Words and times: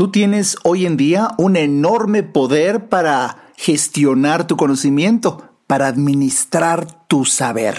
Tú 0.00 0.10
tienes 0.10 0.56
hoy 0.62 0.86
en 0.86 0.96
día 0.96 1.32
un 1.36 1.56
enorme 1.56 2.22
poder 2.22 2.88
para 2.88 3.52
gestionar 3.58 4.46
tu 4.46 4.56
conocimiento, 4.56 5.52
para 5.66 5.88
administrar 5.88 7.06
tu 7.06 7.26
saber. 7.26 7.76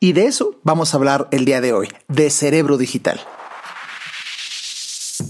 Y 0.00 0.12
de 0.12 0.26
eso 0.26 0.58
vamos 0.64 0.92
a 0.92 0.96
hablar 0.96 1.28
el 1.30 1.44
día 1.44 1.60
de 1.60 1.72
hoy, 1.72 1.88
de 2.08 2.30
cerebro 2.30 2.78
digital. 2.78 3.20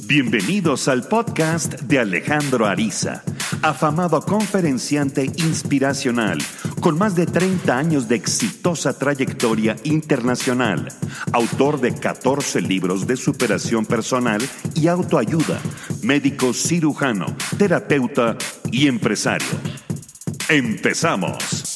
Bienvenidos 0.06 0.88
al 0.88 1.06
podcast 1.06 1.82
de 1.82 1.98
Alejandro 1.98 2.64
Ariza, 2.64 3.22
afamado 3.62 4.20
conferenciante 4.20 5.24
inspiracional 5.24 6.38
con 6.80 6.98
más 6.98 7.14
de 7.14 7.26
30 7.26 7.76
años 7.76 8.08
de 8.08 8.16
exitosa 8.16 8.98
trayectoria 8.98 9.76
internacional, 9.84 10.88
autor 11.32 11.80
de 11.80 11.94
14 11.94 12.60
libros 12.60 13.06
de 13.06 13.16
superación 13.16 13.86
personal 13.86 14.42
y 14.74 14.88
autoayuda, 14.88 15.60
médico 16.02 16.52
cirujano, 16.52 17.26
terapeuta 17.56 18.36
y 18.70 18.88
empresario. 18.88 19.48
Empezamos. 20.48 21.71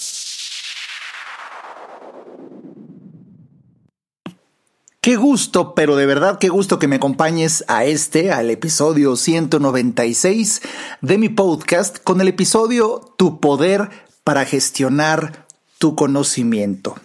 Qué 5.07 5.15
gusto, 5.15 5.73
pero 5.77 5.95
de 5.95 6.05
verdad 6.05 6.41
qué 6.41 6.49
gusto 6.49 6.81
que 6.81 6.89
me 6.89 6.97
acompañes 6.97 7.63
a 7.69 7.85
este, 7.85 8.33
al 8.33 8.51
episodio 8.51 9.15
196 9.15 10.63
de 11.01 11.17
mi 11.17 11.29
podcast, 11.29 11.99
con 12.03 12.21
el 12.21 12.27
episodio 12.27 13.15
Tu 13.17 13.39
poder 13.39 13.89
para 14.25 14.45
gestionar 14.45 15.47
tu 15.79 15.95
conocimiento. 15.95 16.97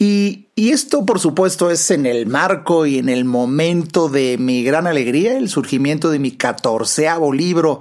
Y, 0.00 0.48
y, 0.56 0.70
esto, 0.70 1.06
por 1.06 1.20
supuesto, 1.20 1.70
es 1.70 1.92
en 1.92 2.06
el 2.06 2.26
marco 2.26 2.86
y 2.86 2.98
en 2.98 3.08
el 3.08 3.24
momento 3.24 4.08
de 4.08 4.36
mi 4.36 4.64
gran 4.64 4.88
alegría, 4.88 5.38
el 5.38 5.48
surgimiento 5.48 6.10
de 6.10 6.18
mi 6.18 6.32
catorceavo 6.32 7.32
libro 7.32 7.78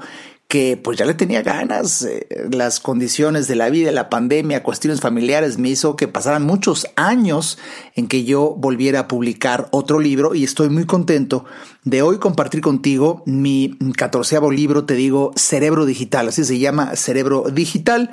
que 0.47 0.77
pues 0.81 0.97
ya 0.97 1.05
le 1.05 1.13
tenía 1.13 1.41
ganas. 1.41 2.03
Eh, 2.03 2.27
las 2.51 2.79
condiciones 2.79 3.47
de 3.47 3.55
la 3.55 3.69
vida, 3.69 3.91
la 3.91 4.09
pandemia, 4.09 4.63
cuestiones 4.63 5.01
familiares 5.01 5.57
me 5.57 5.69
hizo 5.69 5.95
que 5.95 6.07
pasaran 6.07 6.43
muchos 6.43 6.87
años 6.95 7.57
en 7.95 8.07
que 8.07 8.23
yo 8.23 8.55
volviera 8.57 9.01
a 9.01 9.07
publicar 9.07 9.67
otro 9.71 9.99
libro 9.99 10.35
y 10.35 10.43
estoy 10.43 10.69
muy 10.69 10.85
contento 10.85 11.45
de 11.83 12.01
hoy 12.01 12.17
compartir 12.17 12.61
contigo 12.61 13.23
mi 13.25 13.77
catorceavo 13.95 14.51
libro, 14.51 14.85
te 14.85 14.93
digo, 14.93 15.31
Cerebro 15.35 15.85
Digital, 15.85 16.29
así 16.29 16.43
se 16.43 16.59
llama 16.59 16.95
Cerebro 16.95 17.45
Digital, 17.51 18.11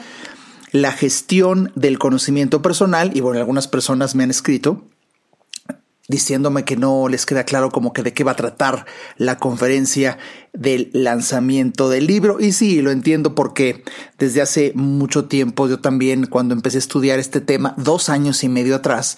la 0.73 0.93
gestión 0.93 1.71
del 1.77 1.98
conocimiento 1.98 2.63
personal 2.63 3.13
y 3.15 3.21
bueno, 3.21 3.39
algunas 3.39 3.69
personas 3.69 4.15
me 4.17 4.25
han 4.25 4.31
escrito 4.31 4.83
diciéndome 6.09 6.65
que 6.65 6.77
no 6.77 7.09
les 7.09 7.25
queda 7.25 7.45
claro 7.45 7.71
como 7.71 7.93
que 7.93 8.03
de 8.03 8.13
qué 8.13 8.25
va 8.25 8.33
a 8.33 8.37
tratar 8.37 8.85
la 9.17 9.39
conferencia 9.39 10.19
del 10.53 10.91
lanzamiento 10.93 11.89
del 11.89 12.07
libro. 12.07 12.41
Y 12.41 12.53
sí, 12.53 12.83
lo 12.83 12.91
entiendo 12.91 13.35
porque 13.35 13.85
desde 14.19 14.43
hace 14.43 14.73
mucho 14.75 15.27
tiempo 15.27 15.67
yo 15.69 15.81
también 15.81 16.27
cuando 16.27 16.55
empecé 16.55 16.79
a 16.79 16.81
estudiar 16.81 17.19
este 17.19 17.41
tema, 17.41 17.75
dos 17.79 18.09
años 18.09 18.45
y 18.45 18.49
medio 18.49 18.77
atrás, 18.77 19.17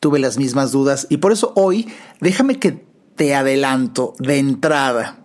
tuve 0.00 0.18
las 0.18 0.38
mismas 0.38 0.72
dudas 0.72 1.06
y 1.10 1.18
por 1.18 1.32
eso 1.32 1.52
hoy 1.56 1.88
déjame 2.20 2.58
que 2.58 2.84
te 3.16 3.34
adelanto 3.34 4.14
de 4.18 4.38
entrada. 4.38 5.18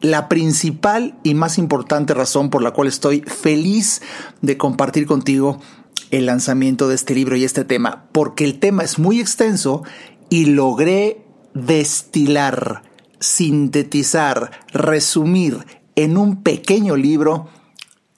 La 0.00 0.28
principal 0.28 1.18
y 1.24 1.34
más 1.34 1.58
importante 1.58 2.14
razón 2.14 2.50
por 2.50 2.62
la 2.62 2.70
cual 2.70 2.86
estoy 2.86 3.20
feliz 3.22 4.00
de 4.42 4.56
compartir 4.56 5.06
contigo 5.06 5.60
el 6.10 6.26
lanzamiento 6.26 6.88
de 6.88 6.94
este 6.94 7.14
libro 7.14 7.36
y 7.36 7.44
este 7.44 7.64
tema, 7.64 8.08
porque 8.12 8.44
el 8.44 8.58
tema 8.58 8.82
es 8.82 8.98
muy 8.98 9.20
extenso 9.20 9.82
y 10.30 10.46
logré 10.46 11.24
destilar, 11.54 12.82
sintetizar, 13.20 14.50
resumir 14.72 15.64
en 15.96 16.16
un 16.16 16.42
pequeño 16.42 16.96
libro 16.96 17.48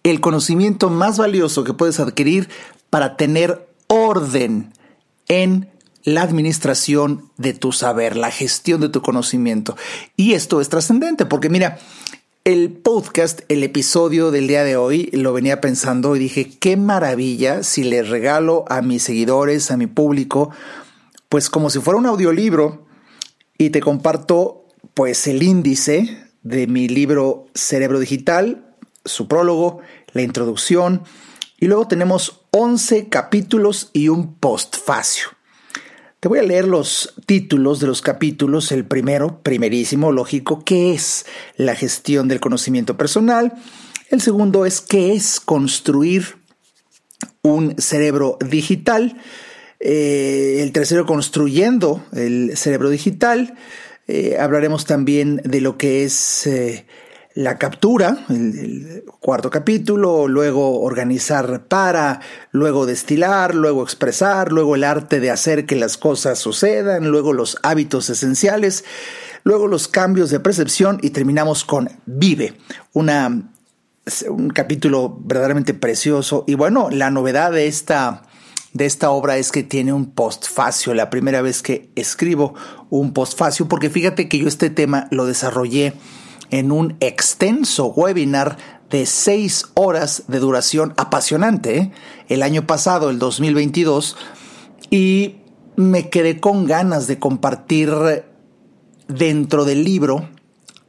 el 0.02 0.20
conocimiento 0.20 0.90
más 0.90 1.18
valioso 1.18 1.64
que 1.64 1.74
puedes 1.74 2.00
adquirir 2.00 2.48
para 2.90 3.16
tener 3.16 3.68
orden 3.86 4.72
en 5.28 5.70
la 6.04 6.22
administración 6.22 7.30
de 7.36 7.52
tu 7.52 7.72
saber, 7.72 8.16
la 8.16 8.30
gestión 8.30 8.80
de 8.80 8.88
tu 8.88 9.02
conocimiento. 9.02 9.76
Y 10.16 10.32
esto 10.32 10.60
es 10.60 10.68
trascendente 10.68 11.26
porque 11.26 11.50
mira, 11.50 11.78
el 12.44 12.72
podcast, 12.72 13.40
el 13.48 13.62
episodio 13.62 14.30
del 14.30 14.46
día 14.46 14.64
de 14.64 14.76
hoy, 14.76 15.10
lo 15.12 15.32
venía 15.32 15.60
pensando 15.60 16.16
y 16.16 16.18
dije, 16.18 16.50
qué 16.58 16.76
maravilla 16.76 17.62
si 17.62 17.84
le 17.84 18.02
regalo 18.02 18.64
a 18.68 18.80
mis 18.80 19.02
seguidores, 19.02 19.70
a 19.70 19.76
mi 19.76 19.86
público, 19.86 20.50
pues 21.28 21.50
como 21.50 21.68
si 21.68 21.80
fuera 21.80 21.98
un 21.98 22.06
audiolibro 22.06 22.86
y 23.58 23.70
te 23.70 23.80
comparto 23.80 24.66
pues 24.94 25.26
el 25.26 25.42
índice 25.42 26.18
de 26.42 26.66
mi 26.66 26.88
libro 26.88 27.46
Cerebro 27.54 27.98
Digital, 27.98 28.74
su 29.04 29.28
prólogo, 29.28 29.80
la 30.12 30.22
introducción 30.22 31.02
y 31.58 31.66
luego 31.66 31.88
tenemos 31.88 32.40
11 32.52 33.10
capítulos 33.10 33.90
y 33.92 34.08
un 34.08 34.34
postfacio. 34.34 35.28
Te 36.20 36.28
voy 36.28 36.38
a 36.38 36.42
leer 36.42 36.68
los 36.68 37.14
títulos 37.24 37.80
de 37.80 37.86
los 37.86 38.02
capítulos. 38.02 38.72
El 38.72 38.84
primero, 38.84 39.40
primerísimo, 39.42 40.12
lógico, 40.12 40.62
¿qué 40.66 40.92
es 40.92 41.24
la 41.56 41.74
gestión 41.74 42.28
del 42.28 42.40
conocimiento 42.40 42.98
personal? 42.98 43.54
El 44.10 44.20
segundo 44.20 44.66
es 44.66 44.82
qué 44.82 45.14
es 45.14 45.40
construir 45.40 46.36
un 47.40 47.74
cerebro 47.78 48.36
digital. 48.46 49.16
Eh, 49.80 50.58
el 50.60 50.72
tercero, 50.72 51.06
construyendo 51.06 52.04
el 52.12 52.54
cerebro 52.54 52.90
digital. 52.90 53.54
Eh, 54.06 54.36
hablaremos 54.38 54.84
también 54.84 55.36
de 55.36 55.62
lo 55.62 55.78
que 55.78 56.04
es 56.04 56.46
eh, 56.46 56.84
la 57.34 57.58
captura, 57.58 58.24
el, 58.28 59.04
cuarto 59.20 59.50
capítulo, 59.50 60.26
luego 60.26 60.80
organizar 60.80 61.66
para, 61.66 62.20
luego 62.50 62.86
destilar, 62.86 63.54
luego 63.54 63.82
expresar, 63.82 64.50
luego 64.50 64.74
el 64.74 64.84
arte 64.84 65.20
de 65.20 65.30
hacer 65.30 65.66
que 65.66 65.76
las 65.76 65.96
cosas 65.96 66.38
sucedan, 66.38 67.08
luego 67.08 67.32
los 67.32 67.58
hábitos 67.62 68.10
esenciales, 68.10 68.84
luego 69.44 69.68
los 69.68 69.88
cambios 69.88 70.30
de 70.30 70.40
percepción 70.40 70.98
y 71.02 71.10
terminamos 71.10 71.64
con 71.64 71.88
Vive, 72.06 72.54
una, 72.92 73.50
un 74.28 74.50
capítulo 74.50 75.16
verdaderamente 75.20 75.74
precioso. 75.74 76.44
Y 76.48 76.54
bueno, 76.54 76.88
la 76.90 77.10
novedad 77.10 77.52
de 77.52 77.68
esta, 77.68 78.22
de 78.72 78.86
esta 78.86 79.10
obra 79.10 79.36
es 79.36 79.52
que 79.52 79.62
tiene 79.62 79.92
un 79.92 80.10
postfacio, 80.10 80.94
la 80.94 81.10
primera 81.10 81.42
vez 81.42 81.62
que 81.62 81.90
escribo 81.94 82.54
un 82.88 83.12
postfacio, 83.12 83.68
porque 83.68 83.88
fíjate 83.88 84.28
que 84.28 84.38
yo 84.38 84.48
este 84.48 84.70
tema 84.70 85.06
lo 85.12 85.26
desarrollé 85.26 85.94
en 86.50 86.72
un 86.72 86.96
extenso 87.00 87.86
webinar 87.86 88.56
de 88.90 89.06
seis 89.06 89.66
horas 89.74 90.24
de 90.28 90.40
duración 90.40 90.94
apasionante 90.96 91.78
¿eh? 91.78 91.92
el 92.28 92.42
año 92.42 92.66
pasado, 92.66 93.10
el 93.10 93.18
2022, 93.18 94.16
y 94.90 95.36
me 95.76 96.08
quedé 96.10 96.40
con 96.40 96.66
ganas 96.66 97.06
de 97.06 97.18
compartir 97.18 97.92
dentro 99.08 99.64
del 99.64 99.84
libro 99.84 100.28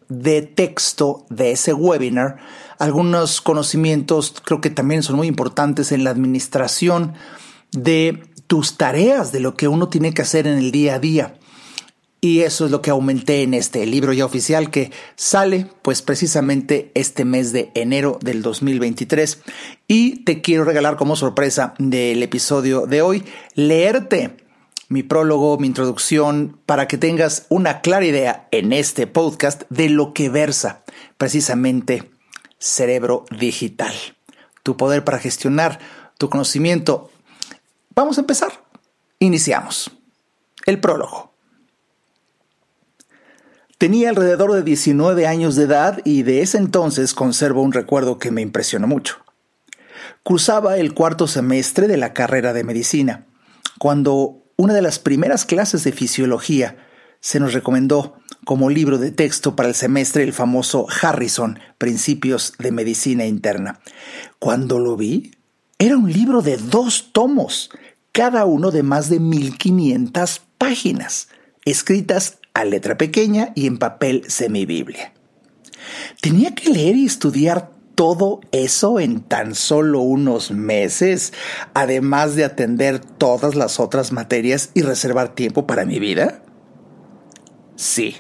de 0.09 0.41
texto 0.41 1.25
de 1.29 1.51
ese 1.51 1.73
webinar 1.73 2.38
algunos 2.81 3.41
conocimientos 3.41 4.33
creo 4.43 4.59
que 4.59 4.72
también 4.72 5.03
son 5.03 5.16
muy 5.16 5.28
importantes 5.28 5.91
en 5.91 6.03
la 6.03 6.09
administración 6.09 7.13
de 7.73 8.23
tus 8.47 8.75
tareas, 8.75 9.31
de 9.31 9.39
lo 9.39 9.53
que 9.53 9.67
uno 9.67 9.88
tiene 9.88 10.16
que 10.16 10.23
hacer 10.23 10.47
en 10.47 10.57
el 10.57 10.72
día 10.72 10.95
a 10.95 10.99
día. 10.99 11.35
Y 12.23 12.41
eso 12.41 12.65
es 12.65 12.71
lo 12.71 12.83
que 12.83 12.91
aumenté 12.91 13.41
en 13.41 13.55
este 13.55 13.83
libro 13.87 14.13
ya 14.13 14.25
oficial 14.25 14.69
que 14.69 14.91
sale 15.15 15.65
pues 15.81 16.03
precisamente 16.03 16.91
este 16.93 17.25
mes 17.25 17.51
de 17.51 17.71
enero 17.73 18.19
del 18.21 18.43
2023. 18.43 19.41
Y 19.87 20.23
te 20.23 20.41
quiero 20.41 20.63
regalar 20.63 20.97
como 20.97 21.15
sorpresa 21.15 21.73
del 21.79 22.21
episodio 22.21 22.85
de 22.85 23.01
hoy, 23.01 23.23
leerte 23.55 24.37
mi 24.87 25.01
prólogo, 25.01 25.57
mi 25.57 25.65
introducción, 25.65 26.59
para 26.67 26.87
que 26.87 26.99
tengas 26.99 27.47
una 27.49 27.81
clara 27.81 28.05
idea 28.05 28.47
en 28.51 28.71
este 28.71 29.07
podcast 29.07 29.63
de 29.69 29.89
lo 29.89 30.13
que 30.13 30.29
versa 30.29 30.83
precisamente 31.17 32.11
cerebro 32.59 33.25
digital. 33.40 33.93
Tu 34.61 34.78
poder 34.78 35.03
para 35.03 35.17
gestionar 35.17 35.79
tu 36.19 36.29
conocimiento. 36.29 37.09
Vamos 37.96 38.19
a 38.19 38.22
empezar. 38.22 38.63
Iniciamos. 39.17 39.90
El 40.67 40.79
prólogo. 40.79 41.30
Tenía 43.81 44.09
alrededor 44.09 44.53
de 44.53 44.61
19 44.61 45.25
años 45.25 45.55
de 45.55 45.63
edad 45.63 46.01
y 46.03 46.22
de 46.22 46.43
ese 46.43 46.59
entonces 46.59 47.16
conservo 47.16 47.63
un 47.63 47.73
recuerdo 47.73 48.19
que 48.19 48.29
me 48.29 48.43
impresionó 48.43 48.85
mucho. 48.85 49.16
Cursaba 50.22 50.78
el 50.78 50.93
cuarto 50.93 51.25
semestre 51.25 51.87
de 51.87 51.97
la 51.97 52.13
carrera 52.13 52.53
de 52.53 52.63
medicina, 52.63 53.25
cuando 53.79 54.43
una 54.55 54.75
de 54.75 54.83
las 54.83 54.99
primeras 54.99 55.45
clases 55.45 55.83
de 55.83 55.93
fisiología 55.93 56.78
se 57.22 57.39
nos 57.39 57.53
recomendó 57.53 58.19
como 58.45 58.69
libro 58.69 58.99
de 58.99 59.09
texto 59.09 59.55
para 59.55 59.69
el 59.69 59.73
semestre 59.73 60.22
el 60.22 60.34
famoso 60.34 60.85
Harrison, 61.01 61.57
Principios 61.79 62.53
de 62.59 62.72
Medicina 62.72 63.25
Interna. 63.25 63.79
Cuando 64.37 64.77
lo 64.77 64.95
vi, 64.95 65.31
era 65.79 65.97
un 65.97 66.13
libro 66.13 66.43
de 66.43 66.57
dos 66.57 67.09
tomos, 67.13 67.72
cada 68.11 68.45
uno 68.45 68.69
de 68.69 68.84
más 68.84 69.09
de 69.09 69.19
1500 69.19 70.41
páginas, 70.59 71.29
escritas 71.66 72.37
a 72.53 72.65
letra 72.65 72.97
pequeña 72.97 73.51
y 73.55 73.67
en 73.67 73.77
papel 73.77 74.23
semibiblia. 74.27 75.13
¿Tenía 76.21 76.53
que 76.53 76.69
leer 76.69 76.95
y 76.95 77.05
estudiar 77.05 77.71
todo 77.95 78.41
eso 78.51 78.99
en 78.99 79.21
tan 79.21 79.55
solo 79.55 80.01
unos 80.01 80.51
meses, 80.51 81.33
además 81.73 82.35
de 82.35 82.45
atender 82.45 82.99
todas 82.99 83.55
las 83.55 83.79
otras 83.79 84.11
materias 84.11 84.71
y 84.73 84.81
reservar 84.81 85.35
tiempo 85.35 85.67
para 85.67 85.85
mi 85.85 85.99
vida? 85.99 86.41
Sí, 87.75 88.15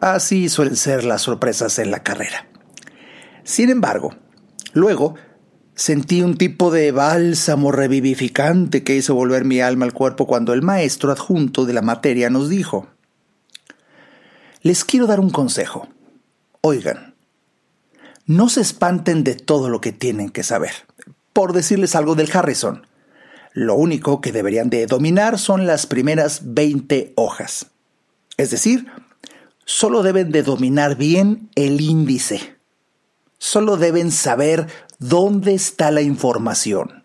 así 0.00 0.48
suelen 0.48 0.76
ser 0.76 1.04
las 1.04 1.22
sorpresas 1.22 1.78
en 1.78 1.90
la 1.90 2.02
carrera. 2.02 2.48
Sin 3.44 3.70
embargo, 3.70 4.14
luego 4.72 5.14
sentí 5.74 6.22
un 6.22 6.36
tipo 6.36 6.70
de 6.70 6.90
bálsamo 6.90 7.70
revivificante 7.70 8.82
que 8.82 8.96
hizo 8.96 9.14
volver 9.14 9.44
mi 9.44 9.60
alma 9.60 9.84
al 9.84 9.92
cuerpo 9.92 10.26
cuando 10.26 10.52
el 10.52 10.62
maestro 10.62 11.12
adjunto 11.12 11.64
de 11.64 11.74
la 11.74 11.82
materia 11.82 12.30
nos 12.30 12.48
dijo, 12.48 12.88
les 14.66 14.84
quiero 14.84 15.06
dar 15.06 15.20
un 15.20 15.30
consejo. 15.30 15.86
Oigan, 16.60 17.14
no 18.26 18.48
se 18.48 18.60
espanten 18.60 19.22
de 19.22 19.36
todo 19.36 19.68
lo 19.68 19.80
que 19.80 19.92
tienen 19.92 20.28
que 20.30 20.42
saber. 20.42 20.72
Por 21.32 21.52
decirles 21.52 21.94
algo 21.94 22.16
del 22.16 22.30
Harrison, 22.36 22.84
lo 23.52 23.76
único 23.76 24.20
que 24.20 24.32
deberían 24.32 24.68
de 24.68 24.86
dominar 24.86 25.38
son 25.38 25.68
las 25.68 25.86
primeras 25.86 26.52
20 26.52 27.12
hojas. 27.14 27.68
Es 28.38 28.50
decir, 28.50 28.88
solo 29.64 30.02
deben 30.02 30.32
de 30.32 30.42
dominar 30.42 30.96
bien 30.96 31.48
el 31.54 31.80
índice. 31.80 32.56
Solo 33.38 33.76
deben 33.76 34.10
saber 34.10 34.66
dónde 34.98 35.54
está 35.54 35.92
la 35.92 36.02
información. 36.02 37.04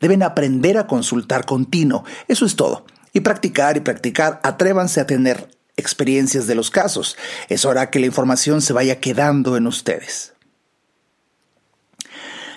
Deben 0.00 0.24
aprender 0.24 0.76
a 0.76 0.88
consultar 0.88 1.46
continuo. 1.46 2.02
Eso 2.26 2.44
es 2.44 2.56
todo. 2.56 2.84
Y 3.12 3.20
practicar 3.20 3.76
y 3.76 3.80
practicar. 3.80 4.40
Atrévanse 4.42 5.00
a 5.00 5.06
tener 5.06 5.55
experiencias 5.76 6.46
de 6.46 6.54
los 6.54 6.70
casos. 6.70 7.16
Eso 7.48 7.70
hará 7.70 7.90
que 7.90 8.00
la 8.00 8.06
información 8.06 8.62
se 8.62 8.72
vaya 8.72 9.00
quedando 9.00 9.56
en 9.56 9.66
ustedes. 9.66 10.32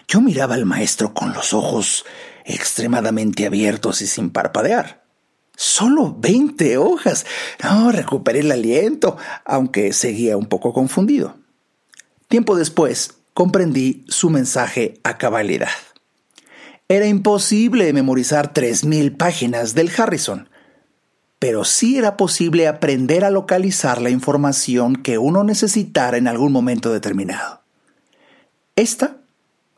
Yo 0.08 0.22
miraba 0.22 0.56
al 0.56 0.66
maestro 0.66 1.14
con 1.14 1.34
los 1.34 1.54
ojos 1.54 2.06
extremadamente 2.46 3.46
abiertos 3.46 4.02
y 4.02 4.08
sin 4.08 4.32
parpadear. 4.32 5.04
Solo 5.56 6.16
veinte 6.18 6.78
hojas. 6.78 7.26
No, 7.62 7.92
recuperé 7.92 8.40
el 8.40 8.52
aliento, 8.52 9.18
aunque 9.46 9.94
seguía 9.94 10.38
un 10.38 10.48
poco 10.48 10.74
confundido. 10.74 11.38
Tiempo 12.28 12.56
después, 12.56 13.16
comprendí 13.34 14.06
su 14.08 14.30
mensaje 14.30 15.00
a 15.04 15.18
cabalidad. 15.18 15.70
Era 16.88 17.06
imposible 17.06 17.94
memorizar 17.94 18.52
tres 18.54 18.84
mil 18.84 19.16
páginas 19.16 19.76
del 19.76 19.92
Harrison, 19.96 20.49
pero 21.40 21.64
sí 21.64 21.98
era 21.98 22.18
posible 22.18 22.68
aprender 22.68 23.24
a 23.24 23.32
localizar 23.32 24.02
la 24.02 24.10
información 24.10 24.98
que 24.98 25.18
uno 25.18 25.44
necesitara 25.44 26.18
en 26.18 26.28
algún 26.28 26.52
momento 26.52 26.92
determinado. 26.92 27.62
Esta 28.76 29.18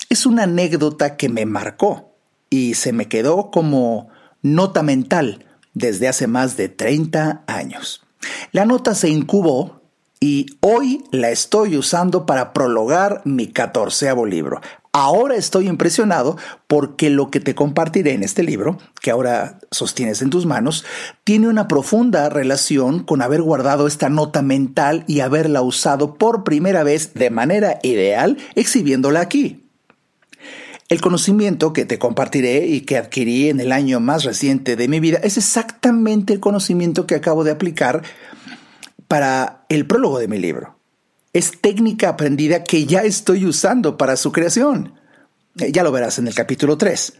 es 0.10 0.26
una 0.26 0.44
anécdota 0.44 1.16
que 1.18 1.30
me 1.30 1.46
marcó 1.46 2.12
y 2.50 2.74
se 2.74 2.92
me 2.92 3.08
quedó 3.08 3.52
como 3.52 4.10
nota 4.42 4.84
mental 4.84 5.46
desde 5.74 6.08
hace 6.08 6.28
más 6.28 6.58
de 6.58 6.68
30 6.68 7.44
años. 7.48 8.04
La 8.52 8.66
nota 8.66 8.96
se 8.96 9.10
incubó 9.10 9.82
y 10.20 10.46
hoy 10.60 11.04
la 11.12 11.30
estoy 11.30 11.78
usando 11.78 12.26
para 12.26 12.54
prologar 12.54 13.22
mi 13.24 13.48
catorceavo 13.48 14.26
libro. 14.26 14.62
Ahora 14.94 15.36
estoy 15.36 15.70
impresionado 15.70 16.36
porque 16.68 17.10
lo 17.10 17.32
que 17.32 17.40
te 17.40 17.56
compartiré 17.56 18.12
en 18.14 18.24
este 18.24 18.44
libro, 18.44 18.78
que 19.02 19.10
ahora 19.10 19.60
sostienes 19.72 20.22
en 20.22 20.30
tus 20.30 20.46
manos, 20.46 20.84
tiene 21.24 21.48
una 21.48 21.70
profunda 21.70 22.28
relación 22.28 23.04
con 23.04 23.22
haber 23.22 23.42
guardado 23.42 23.88
esta 23.88 24.10
nota 24.10 24.42
mental 24.42 25.06
y 25.08 25.22
haberla 25.22 25.62
usado 25.62 26.16
por 26.16 26.44
primera 26.44 26.84
vez 26.84 27.14
de 27.14 27.30
manera 27.30 27.80
ideal 27.84 28.38
exhibiéndola 28.56 29.22
aquí. 29.22 29.64
El 30.90 31.00
conocimiento 31.00 31.72
que 31.72 31.86
te 31.86 31.98
compartiré 31.98 32.68
y 32.68 32.82
que 32.82 32.98
adquirí 32.98 33.48
en 33.48 33.62
el 33.62 33.72
año 33.72 34.02
más 34.02 34.26
reciente 34.26 34.76
de 34.76 34.90
mi 34.90 35.00
vida 35.00 35.20
es 35.24 35.38
exactamente 35.38 36.34
el 36.34 36.42
conocimiento 36.42 37.08
que 37.08 37.16
acabo 37.16 37.46
de 37.46 37.52
aplicar 37.52 38.04
para 39.08 39.64
el 39.70 39.88
prólogo 39.88 40.20
de 40.20 40.28
mi 40.28 40.38
libro. 40.38 40.81
Es 41.34 41.62
técnica 41.62 42.10
aprendida 42.10 42.64
que 42.64 42.86
ya 42.86 43.04
estoy 43.04 43.46
usando 43.46 43.98
para 43.98 44.18
su 44.18 44.32
creación. 44.34 44.96
Eh, 45.60 45.72
ya 45.72 45.84
lo 45.84 45.92
verás 45.92 46.20
en 46.20 46.28
el 46.28 46.36
capítulo 46.36 46.78
3. 46.78 47.14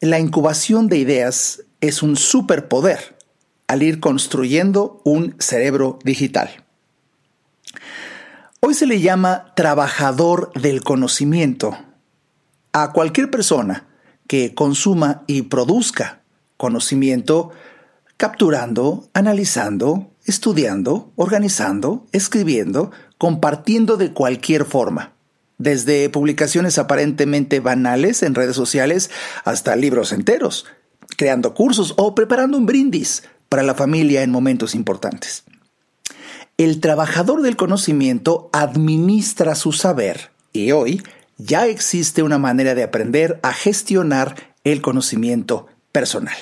La 0.00 0.18
incubación 0.18 0.88
de 0.88 0.98
ideas 0.98 1.62
es 1.80 2.02
un 2.02 2.16
superpoder 2.16 3.16
al 3.68 3.82
ir 3.82 4.00
construyendo 4.00 5.00
un 5.04 5.34
cerebro 5.38 5.98
digital. 6.04 6.50
Hoy 8.60 8.74
se 8.74 8.86
le 8.86 9.00
llama 9.00 9.54
trabajador 9.56 10.52
del 10.52 10.82
conocimiento 10.82 11.76
a 12.72 12.92
cualquier 12.92 13.30
persona 13.30 13.86
que 14.26 14.54
consuma 14.54 15.24
y 15.26 15.42
produzca 15.42 16.20
conocimiento 16.58 17.50
capturando, 18.18 19.08
analizando, 19.14 20.12
estudiando, 20.24 21.12
organizando, 21.16 22.06
escribiendo, 22.12 22.92
compartiendo 23.22 23.98
de 23.98 24.12
cualquier 24.12 24.64
forma, 24.64 25.12
desde 25.56 26.10
publicaciones 26.10 26.76
aparentemente 26.76 27.60
banales 27.60 28.24
en 28.24 28.34
redes 28.34 28.56
sociales 28.56 29.12
hasta 29.44 29.76
libros 29.76 30.10
enteros, 30.10 30.66
creando 31.16 31.54
cursos 31.54 31.94
o 31.98 32.16
preparando 32.16 32.58
un 32.58 32.66
brindis 32.66 33.22
para 33.48 33.62
la 33.62 33.76
familia 33.76 34.24
en 34.24 34.32
momentos 34.32 34.74
importantes. 34.74 35.44
El 36.58 36.80
trabajador 36.80 37.42
del 37.42 37.54
conocimiento 37.54 38.50
administra 38.52 39.54
su 39.54 39.70
saber 39.70 40.32
y 40.52 40.72
hoy 40.72 41.00
ya 41.36 41.68
existe 41.68 42.24
una 42.24 42.38
manera 42.38 42.74
de 42.74 42.82
aprender 42.82 43.38
a 43.44 43.52
gestionar 43.52 44.34
el 44.64 44.82
conocimiento 44.82 45.68
personal. 45.92 46.34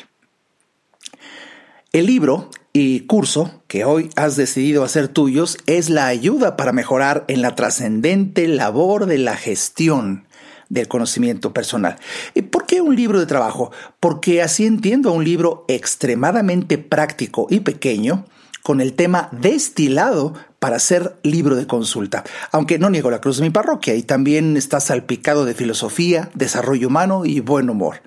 El 1.93 2.07
libro 2.07 2.49
y 2.73 3.01
curso 3.01 3.63
que 3.67 3.85
hoy 3.85 4.11
has 4.17 4.37
decidido 4.37 4.85
hacer 4.85 5.09
tuyos 5.09 5.59
es 5.67 5.91
la 5.91 6.07
ayuda 6.07 6.57
para 6.57 6.73
mejorar 6.73 7.25
en 7.29 7.43
la 7.43 7.55
trascendente 7.55 8.47
labor 8.47 9.07
de 9.07 9.19
la 9.19 9.37
gestión 9.37 10.27
del 10.69 10.87
conocimiento 10.87 11.53
personal. 11.53 11.97
¿Y 12.35 12.43
por 12.43 12.67
qué 12.67 12.81
un 12.81 12.95
libro 12.95 13.19
de 13.19 13.27
trabajo? 13.27 13.73
Porque 13.99 14.41
así 14.41 14.67
entiendo 14.67 15.13
un 15.13 15.25
libro 15.25 15.65
extremadamente 15.69 16.79
práctico 16.79 17.49
y 17.51 17.61
pequeño 17.61 18.25
con 18.63 18.81
el 18.81 18.93
tema 18.93 19.29
destilado 19.33 20.35
para 20.61 20.79
ser 20.79 21.17
libro 21.23 21.57
de 21.57 21.67
consulta. 21.67 22.23
Aunque 22.53 22.79
no 22.79 22.91
niego 22.91 23.11
la 23.11 23.21
cruz 23.21 23.39
de 23.39 23.45
mi 23.45 23.51
parroquia 23.51 23.97
y 23.97 24.03
también 24.03 24.57
está 24.57 24.79
salpicado 24.79 25.45
de 25.45 25.55
filosofía, 25.55 26.31
desarrollo 26.35 26.87
humano 26.87 27.25
y 27.25 27.41
buen 27.41 27.69
humor. 27.69 28.03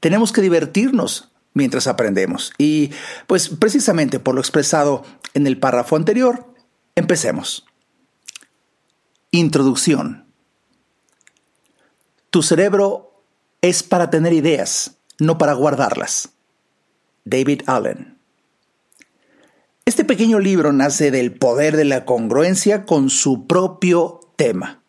Tenemos 0.00 0.32
que 0.32 0.40
divertirnos 0.40 1.33
mientras 1.54 1.86
aprendemos. 1.86 2.52
Y 2.58 2.90
pues 3.26 3.48
precisamente 3.48 4.20
por 4.20 4.34
lo 4.34 4.40
expresado 4.40 5.04
en 5.32 5.46
el 5.46 5.58
párrafo 5.58 5.96
anterior, 5.96 6.52
empecemos. 6.94 7.64
Introducción. 9.30 10.26
Tu 12.30 12.42
cerebro 12.42 13.22
es 13.62 13.82
para 13.82 14.10
tener 14.10 14.32
ideas, 14.32 14.98
no 15.18 15.38
para 15.38 15.54
guardarlas. 15.54 16.30
David 17.24 17.62
Allen. 17.66 18.18
Este 19.86 20.04
pequeño 20.04 20.38
libro 20.38 20.72
nace 20.72 21.10
del 21.10 21.32
poder 21.32 21.76
de 21.76 21.84
la 21.84 22.04
congruencia 22.04 22.84
con 22.84 23.10
su 23.10 23.46
propio 23.46 24.20
tema. 24.36 24.82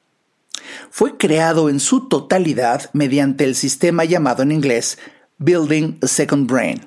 Fue 0.90 1.18
creado 1.18 1.70
en 1.70 1.80
su 1.80 2.08
totalidad 2.08 2.90
mediante 2.94 3.44
el 3.44 3.56
sistema 3.56 4.06
llamado 4.06 4.44
en 4.44 4.52
inglés 4.52 4.98
Building 5.38 5.98
a 6.02 6.08
Second 6.08 6.50
Brain, 6.50 6.82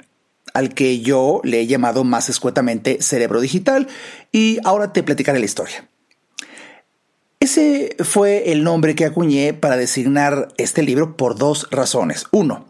al 0.54 0.74
que 0.74 1.00
yo 1.00 1.40
le 1.44 1.60
he 1.60 1.66
llamado 1.66 2.04
más 2.04 2.28
escuetamente 2.28 3.02
cerebro 3.02 3.40
digital, 3.40 3.88
y 4.32 4.58
ahora 4.64 4.92
te 4.92 5.02
platicaré 5.02 5.38
la 5.38 5.44
historia. 5.44 5.88
Ese 7.40 7.96
fue 8.00 8.50
el 8.52 8.64
nombre 8.64 8.94
que 8.94 9.04
acuñé 9.04 9.54
para 9.54 9.76
designar 9.76 10.48
este 10.56 10.82
libro 10.82 11.16
por 11.16 11.36
dos 11.36 11.68
razones. 11.70 12.26
Uno, 12.32 12.66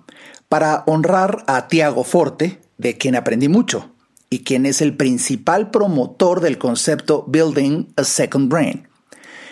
para 0.48 0.84
honrar 0.86 1.44
a 1.46 1.68
Tiago 1.68 2.04
Forte, 2.04 2.60
de 2.76 2.96
quien 2.96 3.16
aprendí 3.16 3.48
mucho 3.48 3.90
y 4.30 4.44
quien 4.44 4.66
es 4.66 4.82
el 4.82 4.96
principal 4.96 5.70
promotor 5.70 6.40
del 6.40 6.58
concepto 6.58 7.24
Building 7.26 7.86
a 7.96 8.04
Second 8.04 8.50
Brain, 8.50 8.88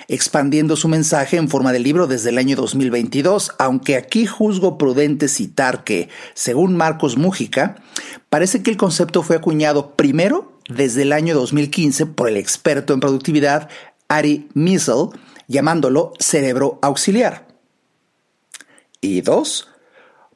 expandiendo 0.09 0.77
su 0.77 0.89
mensaje 0.89 1.37
en 1.37 1.49
forma 1.49 1.73
de 1.73 1.79
libro 1.79 2.07
desde 2.07 2.31
el 2.31 2.39
año 2.39 2.57
2022, 2.57 3.53
aunque 3.59 3.97
aquí 3.97 4.27
juzgo 4.27 4.79
prudente 4.79 5.29
citar 5.29 5.85
que, 5.85 6.09
según 6.35 6.77
Marcos 6.77 7.17
Mújica, 7.17 7.77
parece 8.29 8.63
que 8.63 8.71
el 8.71 8.77
concepto 8.77 9.23
fue 9.23 9.37
acuñado 9.37 9.95
primero 9.97 10.59
desde 10.69 11.03
el 11.03 11.13
año 11.13 11.35
2015 11.35 12.07
por 12.07 12.29
el 12.29 12.37
experto 12.37 12.95
en 12.95 13.01
productividad 13.01 13.69
Ari 14.09 14.49
Miesel, 14.55 15.09
llamándolo 15.49 16.13
cerebro 16.19 16.79
auxiliar. 16.83 17.47
Y 19.01 19.21
dos, 19.21 19.69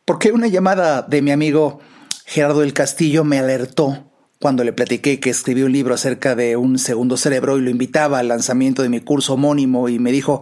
porque 0.05 0.33
una 0.33 0.49
llamada 0.49 1.03
de 1.03 1.23
mi 1.23 1.31
amigo 1.31 1.81
Gerardo 2.27 2.61
del 2.61 2.73
Castillo 2.73 3.25
me 3.25 3.39
alertó 3.39 4.10
cuando 4.41 4.65
le 4.65 4.73
platiqué 4.73 5.21
que 5.21 5.29
escribí 5.29 5.63
un 5.63 5.73
libro 5.73 5.95
acerca 5.95 6.35
de 6.35 6.57
un 6.57 6.79
segundo 6.79 7.19
cerebro 7.19 7.59
y 7.59 7.61
lo 7.61 7.69
invitaba 7.69 8.19
al 8.19 8.29
lanzamiento 8.29 8.83
de 8.83 8.89
mi 8.89 9.01
curso 9.01 9.35
homónimo 9.35 9.91
y 9.91 9.99
me 9.99 10.13
dijo, 10.13 10.41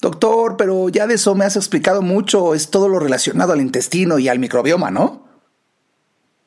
doctor, 0.00 0.56
pero 0.56 0.88
ya 0.88 1.06
de 1.06 1.14
eso 1.14 1.34
me 1.34 1.44
has 1.44 1.56
explicado 1.56 2.00
mucho, 2.00 2.54
es 2.54 2.70
todo 2.70 2.88
lo 2.88 2.98
relacionado 2.98 3.52
al 3.52 3.60
intestino 3.60 4.18
y 4.18 4.28
al 4.28 4.38
microbioma, 4.38 4.90
¿no? 4.90 5.28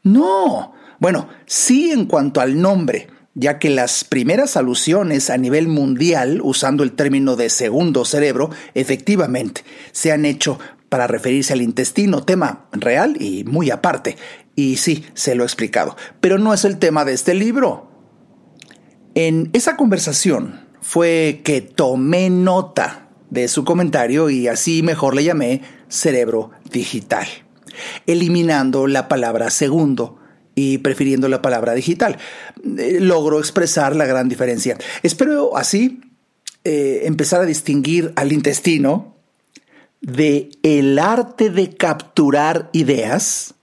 No, 0.02 0.74
bueno, 1.00 1.30
sí 1.46 1.92
en 1.92 2.06
cuanto 2.06 2.42
al 2.42 2.60
nombre, 2.60 3.10
ya 3.36 3.60
que 3.60 3.70
las 3.70 4.04
primeras 4.04 4.58
alusiones 4.58 5.30
a 5.30 5.38
nivel 5.38 5.68
mundial, 5.68 6.42
usando 6.44 6.84
el 6.84 6.94
término 6.94 7.36
de 7.36 7.52
segundo 7.52 8.06
cerebro, 8.06 8.50
efectivamente 8.74 9.64
se 9.92 10.12
han 10.12 10.26
hecho 10.26 10.58
para 10.90 11.06
referirse 11.06 11.54
al 11.54 11.62
intestino, 11.62 12.24
tema 12.24 12.66
real 12.72 13.18
y 13.20 13.44
muy 13.44 13.70
aparte. 13.70 14.18
Y 14.58 14.78
sí, 14.78 15.06
se 15.14 15.36
lo 15.36 15.44
he 15.44 15.46
explicado, 15.46 15.96
pero 16.20 16.40
no 16.40 16.52
es 16.52 16.66
el 16.66 16.80
tema 16.80 17.06
de 17.06 17.14
este 17.14 17.36
libro. 17.36 17.92
En 19.14 19.52
esa 19.54 19.78
conversación 19.78 20.68
fue 20.82 21.42
que 21.44 21.62
tomé 21.62 22.32
nota 22.32 23.10
de 23.30 23.50
su 23.50 23.64
comentario 23.64 24.32
y 24.32 24.48
así 24.48 24.82
mejor 24.82 25.14
le 25.14 25.24
llamé 25.24 25.62
cerebro 25.90 26.50
digital, 26.72 27.28
eliminando 28.08 28.88
la 28.88 29.08
palabra 29.08 29.52
segundo 29.52 30.18
y 30.56 30.80
prefiriendo 30.80 31.30
la 31.30 31.44
palabra 31.44 31.76
digital. 31.76 32.18
Eh, 32.80 32.98
logro 33.00 33.38
expresar 33.38 33.96
la 33.96 34.08
gran 34.08 34.28
diferencia. 34.28 34.76
Espero 35.04 35.56
así 35.56 36.02
eh, 36.64 37.02
empezar 37.04 37.42
a 37.42 37.46
distinguir 37.46 38.12
al 38.16 38.32
intestino 38.32 39.18
de 40.02 40.50
el 40.64 40.98
arte 40.98 41.52
de 41.52 41.76
capturar 41.76 42.72
ideas 42.74 43.54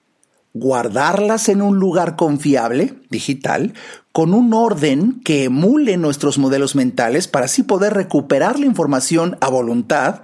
guardarlas 0.55 1.49
en 1.49 1.61
un 1.61 1.79
lugar 1.79 2.15
confiable, 2.17 2.95
digital, 3.11 3.75
con 4.13 4.33
un 4.33 4.55
orden 4.55 5.21
que 5.25 5.45
emule 5.45 5.97
nuestros 5.97 6.39
modelos 6.39 6.77
mentales 6.77 7.27
para 7.27 7.47
así 7.47 7.65
poder 7.65 7.93
recuperar 7.93 8.61
la 8.61 8.67
información 8.67 9.37
a 9.41 9.49
voluntad, 9.49 10.23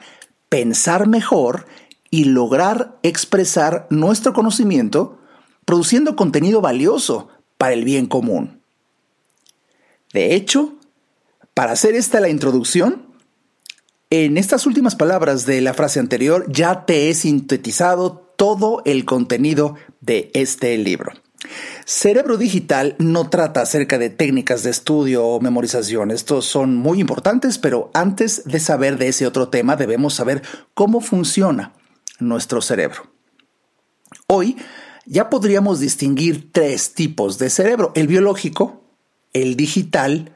pensar 0.48 1.08
mejor 1.08 1.66
y 2.10 2.24
lograr 2.24 2.98
expresar 3.02 3.86
nuestro 3.90 4.32
conocimiento 4.32 5.18
produciendo 5.64 6.16
contenido 6.16 6.60
valioso 6.60 7.28
para 7.58 7.74
el 7.74 7.84
bien 7.84 8.06
común. 8.06 8.62
De 10.12 10.34
hecho, 10.34 10.74
para 11.54 11.72
hacer 11.72 11.94
esta 11.94 12.20
la 12.20 12.28
introducción, 12.28 13.06
en 14.10 14.38
estas 14.38 14.66
últimas 14.66 14.96
palabras 14.96 15.46
de 15.46 15.60
la 15.60 15.74
frase 15.74 16.00
anterior 16.00 16.50
ya 16.50 16.84
te 16.86 17.10
he 17.10 17.14
sintetizado 17.14 18.29
todo 18.40 18.80
el 18.86 19.04
contenido 19.04 19.74
de 20.00 20.30
este 20.32 20.78
libro. 20.78 21.12
Cerebro 21.84 22.38
Digital 22.38 22.96
no 22.98 23.28
trata 23.28 23.60
acerca 23.60 23.98
de 23.98 24.08
técnicas 24.08 24.62
de 24.62 24.70
estudio 24.70 25.26
o 25.26 25.40
memorización. 25.42 26.10
Estos 26.10 26.46
son 26.46 26.74
muy 26.74 27.00
importantes, 27.00 27.58
pero 27.58 27.90
antes 27.92 28.44
de 28.46 28.58
saber 28.58 28.96
de 28.96 29.08
ese 29.08 29.26
otro 29.26 29.50
tema 29.50 29.76
debemos 29.76 30.14
saber 30.14 30.40
cómo 30.72 31.02
funciona 31.02 31.74
nuestro 32.18 32.62
cerebro. 32.62 33.12
Hoy 34.26 34.56
ya 35.04 35.28
podríamos 35.28 35.78
distinguir 35.78 36.50
tres 36.50 36.94
tipos 36.94 37.36
de 37.36 37.50
cerebro, 37.50 37.92
el 37.94 38.06
biológico, 38.06 38.84
el 39.34 39.54
digital 39.54 40.34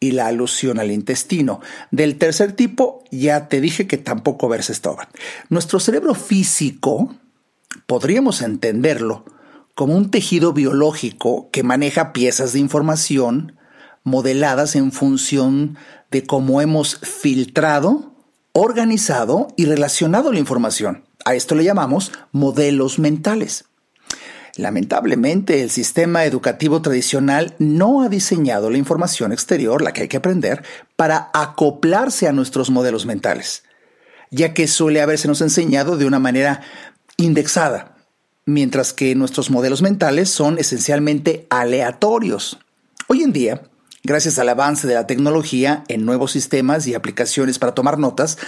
y 0.00 0.12
la 0.12 0.26
alusión 0.26 0.80
al 0.80 0.90
intestino. 0.90 1.60
Del 1.90 2.16
tercer 2.16 2.52
tipo 2.52 3.04
ya 3.10 3.48
te 3.48 3.60
dije 3.60 3.86
que 3.86 3.98
tampoco 3.98 4.48
verse 4.48 4.72
estaba. 4.72 5.10
Nuestro 5.50 5.80
cerebro 5.80 6.14
físico 6.14 7.14
podríamos 7.86 8.42
entenderlo 8.42 9.24
como 9.74 9.96
un 9.96 10.10
tejido 10.10 10.52
biológico 10.52 11.50
que 11.50 11.62
maneja 11.62 12.12
piezas 12.12 12.52
de 12.52 12.58
información 12.58 13.56
modeladas 14.04 14.76
en 14.76 14.92
función 14.92 15.76
de 16.10 16.24
cómo 16.24 16.60
hemos 16.60 16.96
filtrado, 16.98 18.14
organizado 18.52 19.48
y 19.56 19.64
relacionado 19.66 20.32
la 20.32 20.38
información. 20.38 21.04
A 21.24 21.34
esto 21.34 21.54
le 21.54 21.64
llamamos 21.64 22.12
modelos 22.32 22.98
mentales. 22.98 23.64
Lamentablemente, 24.56 25.62
el 25.62 25.70
sistema 25.70 26.26
educativo 26.26 26.82
tradicional 26.82 27.54
no 27.58 28.02
ha 28.02 28.10
diseñado 28.10 28.68
la 28.68 28.76
información 28.76 29.32
exterior, 29.32 29.80
la 29.80 29.92
que 29.92 30.02
hay 30.02 30.08
que 30.08 30.18
aprender, 30.18 30.62
para 30.96 31.30
acoplarse 31.32 32.28
a 32.28 32.32
nuestros 32.32 32.68
modelos 32.68 33.06
mentales, 33.06 33.62
ya 34.30 34.52
que 34.52 34.68
suele 34.68 35.00
haberse 35.00 35.28
enseñado 35.28 35.96
de 35.96 36.04
una 36.04 36.18
manera 36.18 36.60
indexada, 37.24 37.96
mientras 38.44 38.92
que 38.92 39.14
nuestros 39.14 39.50
modelos 39.50 39.82
mentales 39.82 40.30
son 40.30 40.58
esencialmente 40.58 41.46
aleatorios. 41.50 42.58
Hoy 43.08 43.22
en 43.22 43.32
día, 43.32 43.62
gracias 44.04 44.38
al 44.38 44.48
avance 44.48 44.86
de 44.86 44.94
la 44.94 45.06
tecnología 45.06 45.84
en 45.88 46.04
nuevos 46.04 46.32
sistemas 46.32 46.86
y 46.86 46.94
aplicaciones 46.94 47.58
para 47.58 47.74
tomar 47.74 47.98
notas, 47.98 48.38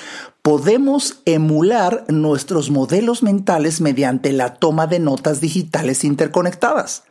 podemos 0.43 1.21
emular 1.25 2.05
nuestros 2.09 2.71
modelos 2.71 3.23
mentales 3.23 3.81
mediante 3.81 4.33
la 4.33 4.55
toma 4.55 4.87
de 4.87 4.99
notas 4.99 5.41
digitales 5.41 6.05
interconectadas 6.05 7.05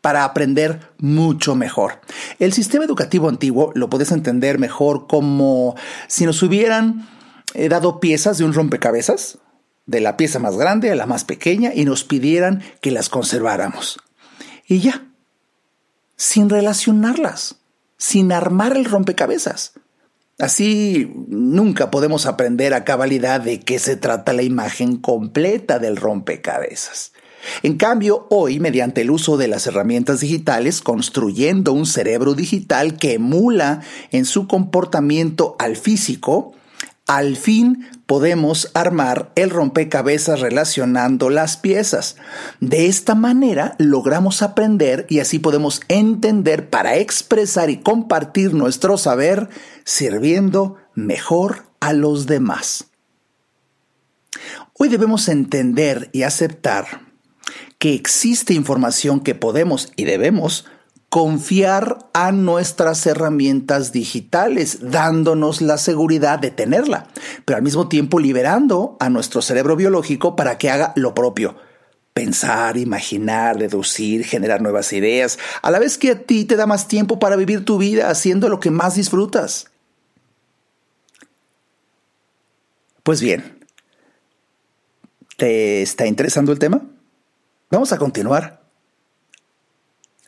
para 0.00 0.24
aprender 0.24 0.80
mucho 0.98 1.54
mejor. 1.54 2.00
El 2.38 2.52
sistema 2.52 2.84
educativo 2.84 3.30
antiguo 3.30 3.72
lo 3.74 3.88
puedes 3.88 4.12
entender 4.12 4.58
mejor 4.58 5.06
como 5.06 5.76
si 6.08 6.26
nos 6.26 6.42
hubieran 6.42 7.08
eh, 7.54 7.70
dado 7.70 8.00
piezas 8.00 8.36
de 8.36 8.44
un 8.44 8.52
rompecabezas 8.52 9.38
de 9.86 10.00
la 10.00 10.16
pieza 10.16 10.38
más 10.38 10.56
grande 10.56 10.90
a 10.90 10.94
la 10.94 11.06
más 11.06 11.24
pequeña 11.24 11.72
y 11.74 11.84
nos 11.84 12.04
pidieran 12.04 12.62
que 12.80 12.90
las 12.90 13.08
conserváramos. 13.08 13.98
Y 14.66 14.80
ya, 14.80 15.06
sin 16.16 16.48
relacionarlas, 16.48 17.56
sin 17.96 18.32
armar 18.32 18.76
el 18.76 18.84
rompecabezas. 18.84 19.72
Así 20.38 21.12
nunca 21.28 21.90
podemos 21.90 22.26
aprender 22.26 22.74
a 22.74 22.84
cabalidad 22.84 23.40
de 23.40 23.60
qué 23.60 23.78
se 23.78 23.96
trata 23.96 24.32
la 24.32 24.42
imagen 24.42 24.96
completa 24.96 25.78
del 25.78 25.96
rompecabezas. 25.96 27.12
En 27.62 27.76
cambio, 27.76 28.26
hoy, 28.30 28.58
mediante 28.58 29.02
el 29.02 29.10
uso 29.10 29.36
de 29.36 29.48
las 29.48 29.66
herramientas 29.66 30.20
digitales, 30.20 30.80
construyendo 30.80 31.72
un 31.72 31.86
cerebro 31.86 32.34
digital 32.34 32.96
que 32.96 33.14
emula 33.14 33.82
en 34.10 34.24
su 34.24 34.48
comportamiento 34.48 35.54
al 35.58 35.76
físico, 35.76 36.54
al 37.06 37.36
fin 37.36 37.88
podemos 38.06 38.70
armar 38.74 39.30
el 39.34 39.50
rompecabezas 39.50 40.40
relacionando 40.40 41.28
las 41.28 41.56
piezas. 41.56 42.16
De 42.60 42.86
esta 42.86 43.14
manera 43.14 43.74
logramos 43.78 44.42
aprender 44.42 45.06
y 45.10 45.20
así 45.20 45.38
podemos 45.38 45.82
entender 45.88 46.70
para 46.70 46.96
expresar 46.96 47.68
y 47.68 47.78
compartir 47.78 48.54
nuestro 48.54 48.96
saber 48.96 49.48
sirviendo 49.84 50.76
mejor 50.94 51.66
a 51.80 51.92
los 51.92 52.26
demás. 52.26 52.86
Hoy 54.72 54.88
debemos 54.88 55.28
entender 55.28 56.08
y 56.12 56.22
aceptar 56.22 57.02
que 57.78 57.94
existe 57.94 58.54
información 58.54 59.20
que 59.20 59.34
podemos 59.34 59.92
y 59.94 60.04
debemos 60.04 60.64
confiar 61.14 62.08
a 62.12 62.32
nuestras 62.32 63.06
herramientas 63.06 63.92
digitales, 63.92 64.90
dándonos 64.90 65.62
la 65.62 65.78
seguridad 65.78 66.40
de 66.40 66.50
tenerla, 66.50 67.06
pero 67.44 67.56
al 67.56 67.62
mismo 67.62 67.88
tiempo 67.88 68.18
liberando 68.18 68.96
a 68.98 69.08
nuestro 69.10 69.40
cerebro 69.40 69.76
biológico 69.76 70.34
para 70.34 70.58
que 70.58 70.70
haga 70.70 70.92
lo 70.96 71.14
propio. 71.14 71.54
Pensar, 72.14 72.76
imaginar, 72.78 73.58
deducir, 73.58 74.24
generar 74.24 74.60
nuevas 74.60 74.92
ideas, 74.92 75.38
a 75.62 75.70
la 75.70 75.78
vez 75.78 75.98
que 75.98 76.10
a 76.10 76.18
ti 76.18 76.46
te 76.46 76.56
da 76.56 76.66
más 76.66 76.88
tiempo 76.88 77.20
para 77.20 77.36
vivir 77.36 77.64
tu 77.64 77.78
vida 77.78 78.10
haciendo 78.10 78.48
lo 78.48 78.58
que 78.58 78.72
más 78.72 78.96
disfrutas. 78.96 79.70
Pues 83.04 83.20
bien, 83.20 83.64
¿te 85.36 85.80
está 85.80 86.08
interesando 86.08 86.50
el 86.50 86.58
tema? 86.58 86.82
Vamos 87.70 87.92
a 87.92 87.98
continuar 87.98 88.63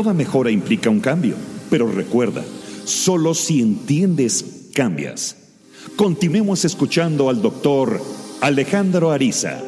Toda 0.00 0.14
mejora 0.14 0.50
implica 0.50 0.88
un 0.88 1.00
cambio, 1.00 1.34
pero 1.68 1.86
recuerda, 1.86 2.42
solo 2.86 3.34
si 3.34 3.60
entiendes, 3.60 4.70
cambias. 4.72 5.36
Continuemos 5.94 6.64
escuchando 6.64 7.28
al 7.28 7.42
doctor 7.42 8.00
Alejandro 8.40 9.10
Ariza. 9.10 9.62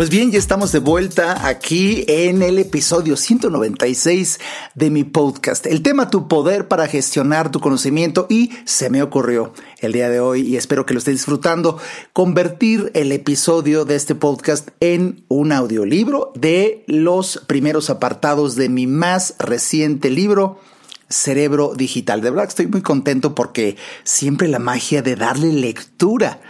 Pues 0.00 0.08
bien, 0.08 0.32
ya 0.32 0.38
estamos 0.38 0.72
de 0.72 0.78
vuelta 0.78 1.46
aquí 1.46 2.06
en 2.08 2.40
el 2.40 2.58
episodio 2.58 3.18
196 3.18 4.40
de 4.74 4.88
mi 4.88 5.04
podcast. 5.04 5.66
El 5.66 5.82
tema 5.82 6.08
tu 6.08 6.26
poder 6.26 6.68
para 6.68 6.86
gestionar 6.86 7.50
tu 7.50 7.60
conocimiento 7.60 8.26
y 8.30 8.50
se 8.64 8.88
me 8.88 9.02
ocurrió 9.02 9.52
el 9.80 9.92
día 9.92 10.08
de 10.08 10.18
hoy 10.18 10.40
y 10.40 10.56
espero 10.56 10.86
que 10.86 10.94
lo 10.94 11.00
esté 11.00 11.10
disfrutando 11.10 11.78
convertir 12.14 12.90
el 12.94 13.12
episodio 13.12 13.84
de 13.84 13.96
este 13.96 14.14
podcast 14.14 14.70
en 14.80 15.22
un 15.28 15.52
audiolibro 15.52 16.32
de 16.34 16.82
los 16.86 17.44
primeros 17.46 17.90
apartados 17.90 18.56
de 18.56 18.70
mi 18.70 18.86
más 18.86 19.34
reciente 19.38 20.08
libro 20.08 20.60
Cerebro 21.10 21.74
Digital. 21.76 22.22
De 22.22 22.30
verdad 22.30 22.48
estoy 22.48 22.68
muy 22.68 22.80
contento 22.80 23.34
porque 23.34 23.76
siempre 24.04 24.48
la 24.48 24.60
magia 24.60 25.02
de 25.02 25.16
darle 25.16 25.52
lectura 25.52 26.40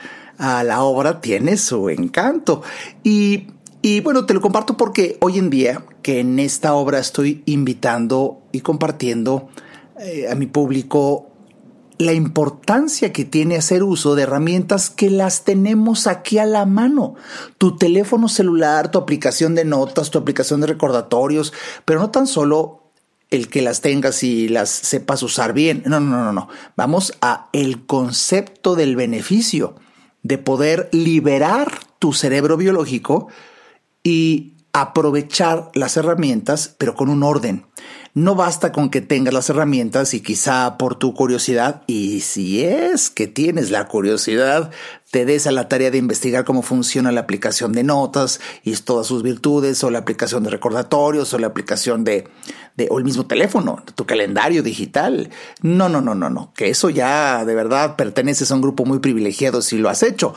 a 0.41 0.65
la 0.65 0.83
obra 0.83 1.21
tiene 1.21 1.57
su 1.57 1.91
encanto. 1.91 2.63
Y, 3.05 3.49
y 3.83 4.01
bueno, 4.01 4.25
te 4.25 4.35
lo 4.35 4.41
comparto 4.41 4.77
porque 4.77 5.19
hoy 5.21 5.39
en 5.39 5.51
día 5.51 5.85
que 6.03 6.21
en 6.21 6.39
esta 6.39 6.75
obra 6.75 6.99
estoy 6.99 7.43
invitando 7.45 8.41
y 8.51 8.63
compartiendo 8.63 9.51
eh, 10.01 10.29
a 10.31 10.35
mi 10.35 10.47
público 10.47 11.27
la 11.99 12.15
importancia 12.15 13.13
que 13.13 13.27
tiene 13.27 13.59
hacer 13.59 13.83
uso 13.83 14.15
de 14.15 14.23
herramientas 14.23 14.89
que 14.89 15.11
las 15.11 15.45
tenemos 15.45 16.07
aquí 16.07 16.39
a 16.39 16.47
la 16.47 16.65
mano. 16.65 17.17
Tu 17.59 17.77
teléfono 17.77 18.27
celular, 18.27 18.91
tu 18.91 18.99
aplicación 18.99 19.55
de 19.55 19.67
notas, 19.67 20.11
tu 20.11 20.19
aplicación 20.19 20.63
de 20.63 20.69
recordatorios, 20.69 21.53
pero 21.85 22.01
no 22.01 22.11
tan 22.11 22.27
solo 22.27 22.85
el 23.31 23.49
que 23.49 23.61
las 23.61 23.83
tengas 23.83 24.23
y 24.23 24.49
las 24.49 24.71
sepas 24.71 25.23
usar 25.23 25.53
bien. 25.53 25.83
No, 25.85 26.01
no, 26.01 26.25
no, 26.25 26.33
no. 26.33 26.49
Vamos 26.75 27.13
a 27.21 27.51
el 27.53 27.85
concepto 27.85 28.75
del 28.75 28.97
beneficio 28.97 29.75
de 30.23 30.39
poder 30.39 30.89
liberar 30.93 31.81
tu 31.99 32.13
cerebro 32.13 32.57
biológico 32.57 33.29
y 34.03 34.55
aprovechar 34.73 35.71
las 35.75 35.97
herramientas, 35.97 36.75
pero 36.79 36.95
con 36.95 37.09
un 37.09 37.23
orden. 37.23 37.67
No 38.13 38.35
basta 38.35 38.73
con 38.73 38.91
que 38.91 39.01
tengas 39.01 39.33
las 39.33 39.51
herramientas 39.51 40.15
y 40.15 40.21
quizá 40.21 40.77
por 40.79 40.97
tu 40.97 41.15
curiosidad, 41.15 41.83
y 41.87 42.21
si 42.23 42.65
es 42.65 43.09
que 43.09 43.29
tienes 43.29 43.71
la 43.71 43.87
curiosidad, 43.87 44.73
te 45.13 45.25
des 45.25 45.47
a 45.47 45.53
la 45.53 45.69
tarea 45.69 45.93
de 45.93 45.99
investigar 45.99 46.45
cómo 46.45 46.63
funciona 46.63 47.13
la 47.13 47.21
aplicación 47.21 47.73
de 47.73 47.85
notas 47.85 48.41
y 48.65 48.75
todas 48.75 49.07
sus 49.07 49.23
virtudes, 49.23 49.85
o 49.85 49.91
la 49.91 50.01
aplicación 50.01 50.43
de 50.43 50.51
recordatorios, 50.51 51.33
o 51.33 51.39
la 51.39 51.47
aplicación 51.47 52.03
de, 52.03 52.27
o 52.89 52.99
el 52.99 53.05
mismo 53.05 53.27
teléfono, 53.27 53.81
tu 53.95 54.07
calendario 54.07 54.65
digital. 54.65 55.31
No, 55.63 55.89
no, 55.89 56.01
no, 56.01 56.17
no, 56.17 56.31
no, 56.31 56.53
que 56.57 56.69
eso 56.69 56.91
ya 56.91 57.45
de 57.45 57.55
verdad 57.55 57.95
perteneces 57.95 58.51
a 58.51 58.57
un 58.57 58.63
grupo 58.63 58.85
muy 58.85 58.99
privilegiado 58.99 59.63
si 59.63 59.79
lo 59.79 59.89
has 59.89 60.03
hecho. 60.03 60.35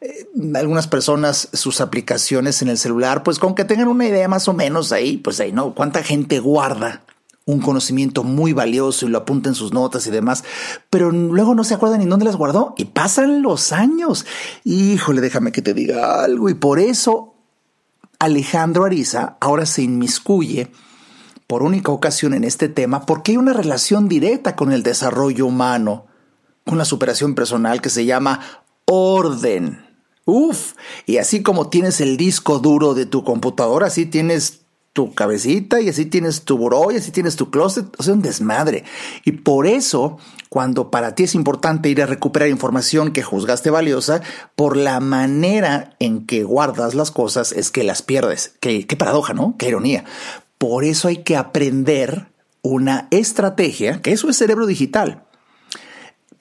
Eh, 0.00 0.28
algunas 0.54 0.86
personas 0.86 1.48
sus 1.52 1.80
aplicaciones 1.80 2.62
en 2.62 2.68
el 2.68 2.78
celular, 2.78 3.24
pues 3.24 3.40
con 3.40 3.56
que 3.56 3.64
tengan 3.64 3.88
una 3.88 4.06
idea 4.06 4.28
más 4.28 4.46
o 4.46 4.52
menos 4.52 4.92
ahí, 4.92 5.16
pues 5.16 5.40
ahí, 5.40 5.50
¿no? 5.50 5.74
¿Cuánta 5.74 6.04
gente 6.04 6.38
guarda 6.38 7.02
un 7.46 7.60
conocimiento 7.60 8.24
muy 8.24 8.52
valioso 8.52 9.06
y 9.06 9.08
lo 9.08 9.18
apunta 9.18 9.48
en 9.48 9.54
sus 9.54 9.72
notas 9.72 10.06
y 10.06 10.10
demás, 10.10 10.42
pero 10.90 11.12
luego 11.12 11.54
no 11.54 11.62
se 11.62 11.74
acuerdan 11.74 12.00
ni 12.00 12.06
dónde 12.06 12.24
las 12.24 12.36
guardó 12.36 12.74
y 12.76 12.86
pasan 12.86 13.40
los 13.40 13.72
años. 13.72 14.26
Híjole, 14.64 15.20
déjame 15.20 15.52
que 15.52 15.62
te 15.62 15.72
diga 15.72 16.24
algo 16.24 16.50
y 16.50 16.54
por 16.54 16.80
eso 16.80 17.34
Alejandro 18.18 18.84
Ariza 18.84 19.36
ahora 19.40 19.64
se 19.64 19.82
inmiscuye 19.82 20.72
por 21.46 21.62
única 21.62 21.92
ocasión 21.92 22.34
en 22.34 22.42
este 22.42 22.68
tema 22.68 23.06
porque 23.06 23.32
hay 23.32 23.36
una 23.36 23.52
relación 23.52 24.08
directa 24.08 24.56
con 24.56 24.72
el 24.72 24.82
desarrollo 24.82 25.46
humano, 25.46 26.06
con 26.64 26.78
la 26.78 26.84
superación 26.84 27.36
personal 27.36 27.80
que 27.80 27.90
se 27.90 28.04
llama 28.04 28.40
orden. 28.86 29.86
Uf, 30.24 30.72
y 31.06 31.18
así 31.18 31.44
como 31.44 31.68
tienes 31.68 32.00
el 32.00 32.16
disco 32.16 32.58
duro 32.58 32.94
de 32.94 33.06
tu 33.06 33.22
computadora, 33.22 33.86
así 33.86 34.04
tienes 34.04 34.65
tu 34.96 35.12
cabecita 35.12 35.78
y 35.82 35.90
así 35.90 36.06
tienes 36.06 36.44
tu 36.44 36.56
buró 36.56 36.90
y 36.90 36.96
así 36.96 37.10
tienes 37.10 37.36
tu 37.36 37.50
closet, 37.50 37.84
o 37.98 38.02
sea, 38.02 38.14
un 38.14 38.22
desmadre. 38.22 38.82
Y 39.26 39.32
por 39.32 39.66
eso, 39.66 40.16
cuando 40.48 40.90
para 40.90 41.14
ti 41.14 41.24
es 41.24 41.34
importante 41.34 41.90
ir 41.90 42.00
a 42.00 42.06
recuperar 42.06 42.48
información 42.48 43.12
que 43.12 43.22
juzgaste 43.22 43.68
valiosa, 43.68 44.22
por 44.54 44.74
la 44.74 45.00
manera 45.00 45.94
en 45.98 46.24
que 46.24 46.44
guardas 46.44 46.94
las 46.94 47.10
cosas 47.10 47.52
es 47.52 47.70
que 47.70 47.84
las 47.84 48.00
pierdes. 48.00 48.54
Qué, 48.58 48.86
qué 48.86 48.96
paradoja, 48.96 49.34
¿no? 49.34 49.54
Qué 49.58 49.68
ironía. 49.68 50.06
Por 50.56 50.84
eso 50.84 51.08
hay 51.08 51.18
que 51.18 51.36
aprender 51.36 52.28
una 52.62 53.06
estrategia, 53.10 54.00
que 54.00 54.12
eso 54.12 54.30
es 54.30 54.38
cerebro 54.38 54.64
digital 54.64 55.25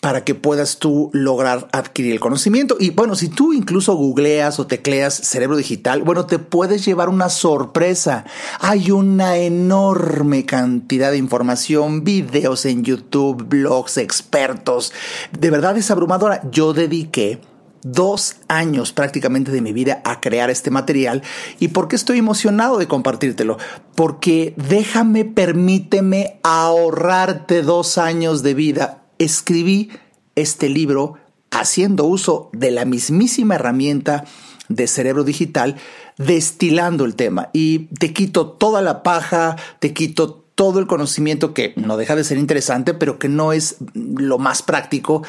para 0.06 0.24
que 0.24 0.36
puedas 0.36 0.78
tú 0.78 1.10
lograr 1.14 1.68
adquirir 1.72 2.12
el 2.12 2.20
conocimiento. 2.20 2.78
Y 2.80 2.92
bueno, 2.92 3.16
si 3.16 3.28
tú 3.28 3.54
incluso 3.54 3.96
googleas 3.96 4.60
o 4.60 4.68
tecleas 4.68 5.16
cerebro 5.16 5.58
digital, 5.58 6.04
bueno, 6.04 6.28
te 6.28 6.38
puedes 6.38 6.86
llevar 6.86 7.10
una 7.10 7.28
sorpresa. 7.30 8.24
Hay 8.60 8.92
una 8.92 9.38
enorme 9.38 10.46
cantidad 10.46 11.10
de 11.10 11.18
información, 11.18 12.04
videos 12.04 12.68
en 12.68 12.84
YouTube, 12.84 13.48
blogs, 13.48 13.98
expertos. 13.98 14.94
De 15.40 15.50
verdad 15.50 15.76
es 15.76 15.90
abrumadora. 15.90 16.40
Yo 16.52 16.74
dediqué 16.74 17.42
dos 17.82 18.36
años 18.48 18.94
prácticamente 18.94 19.52
de 19.52 19.62
mi 19.62 19.74
vida 19.74 20.04
a 20.06 20.22
crear 20.22 20.52
este 20.52 20.70
material. 20.70 21.24
¿Y 21.60 21.70
por 21.70 21.88
qué 21.88 21.96
estoy 21.96 22.20
emocionado 22.20 22.78
de 22.78 22.88
compartírtelo? 22.88 23.58
Porque 23.96 24.54
déjame, 24.56 25.26
permíteme 25.26 26.40
ahorrarte 26.44 27.64
dos 27.64 27.98
años 27.98 28.44
de 28.44 28.54
vida 28.54 29.02
escribí 29.20 29.90
este 30.36 30.70
libro 30.70 31.16
haciendo 31.52 32.06
uso 32.06 32.50
de 32.54 32.72
la 32.72 32.86
mismísima 32.86 33.56
herramienta 33.56 34.26
de 34.68 34.88
cerebro 34.88 35.24
digital, 35.24 35.78
destilando 36.18 37.06
el 37.06 37.16
tema. 37.16 37.50
Y 37.54 37.88
te 38.00 38.14
quito 38.14 38.48
toda 38.48 38.82
la 38.82 39.04
paja, 39.04 39.56
te 39.80 39.94
quito 39.94 40.46
todo 40.56 40.80
el 40.80 40.88
conocimiento 40.88 41.54
que 41.54 41.74
no 41.76 41.98
deja 41.98 42.16
de 42.16 42.24
ser 42.24 42.38
interesante, 42.38 42.94
pero 42.94 43.20
que 43.20 43.30
no 43.30 43.54
es 43.54 43.78
lo 43.94 44.38
más 44.38 44.62
práctico. 44.62 45.24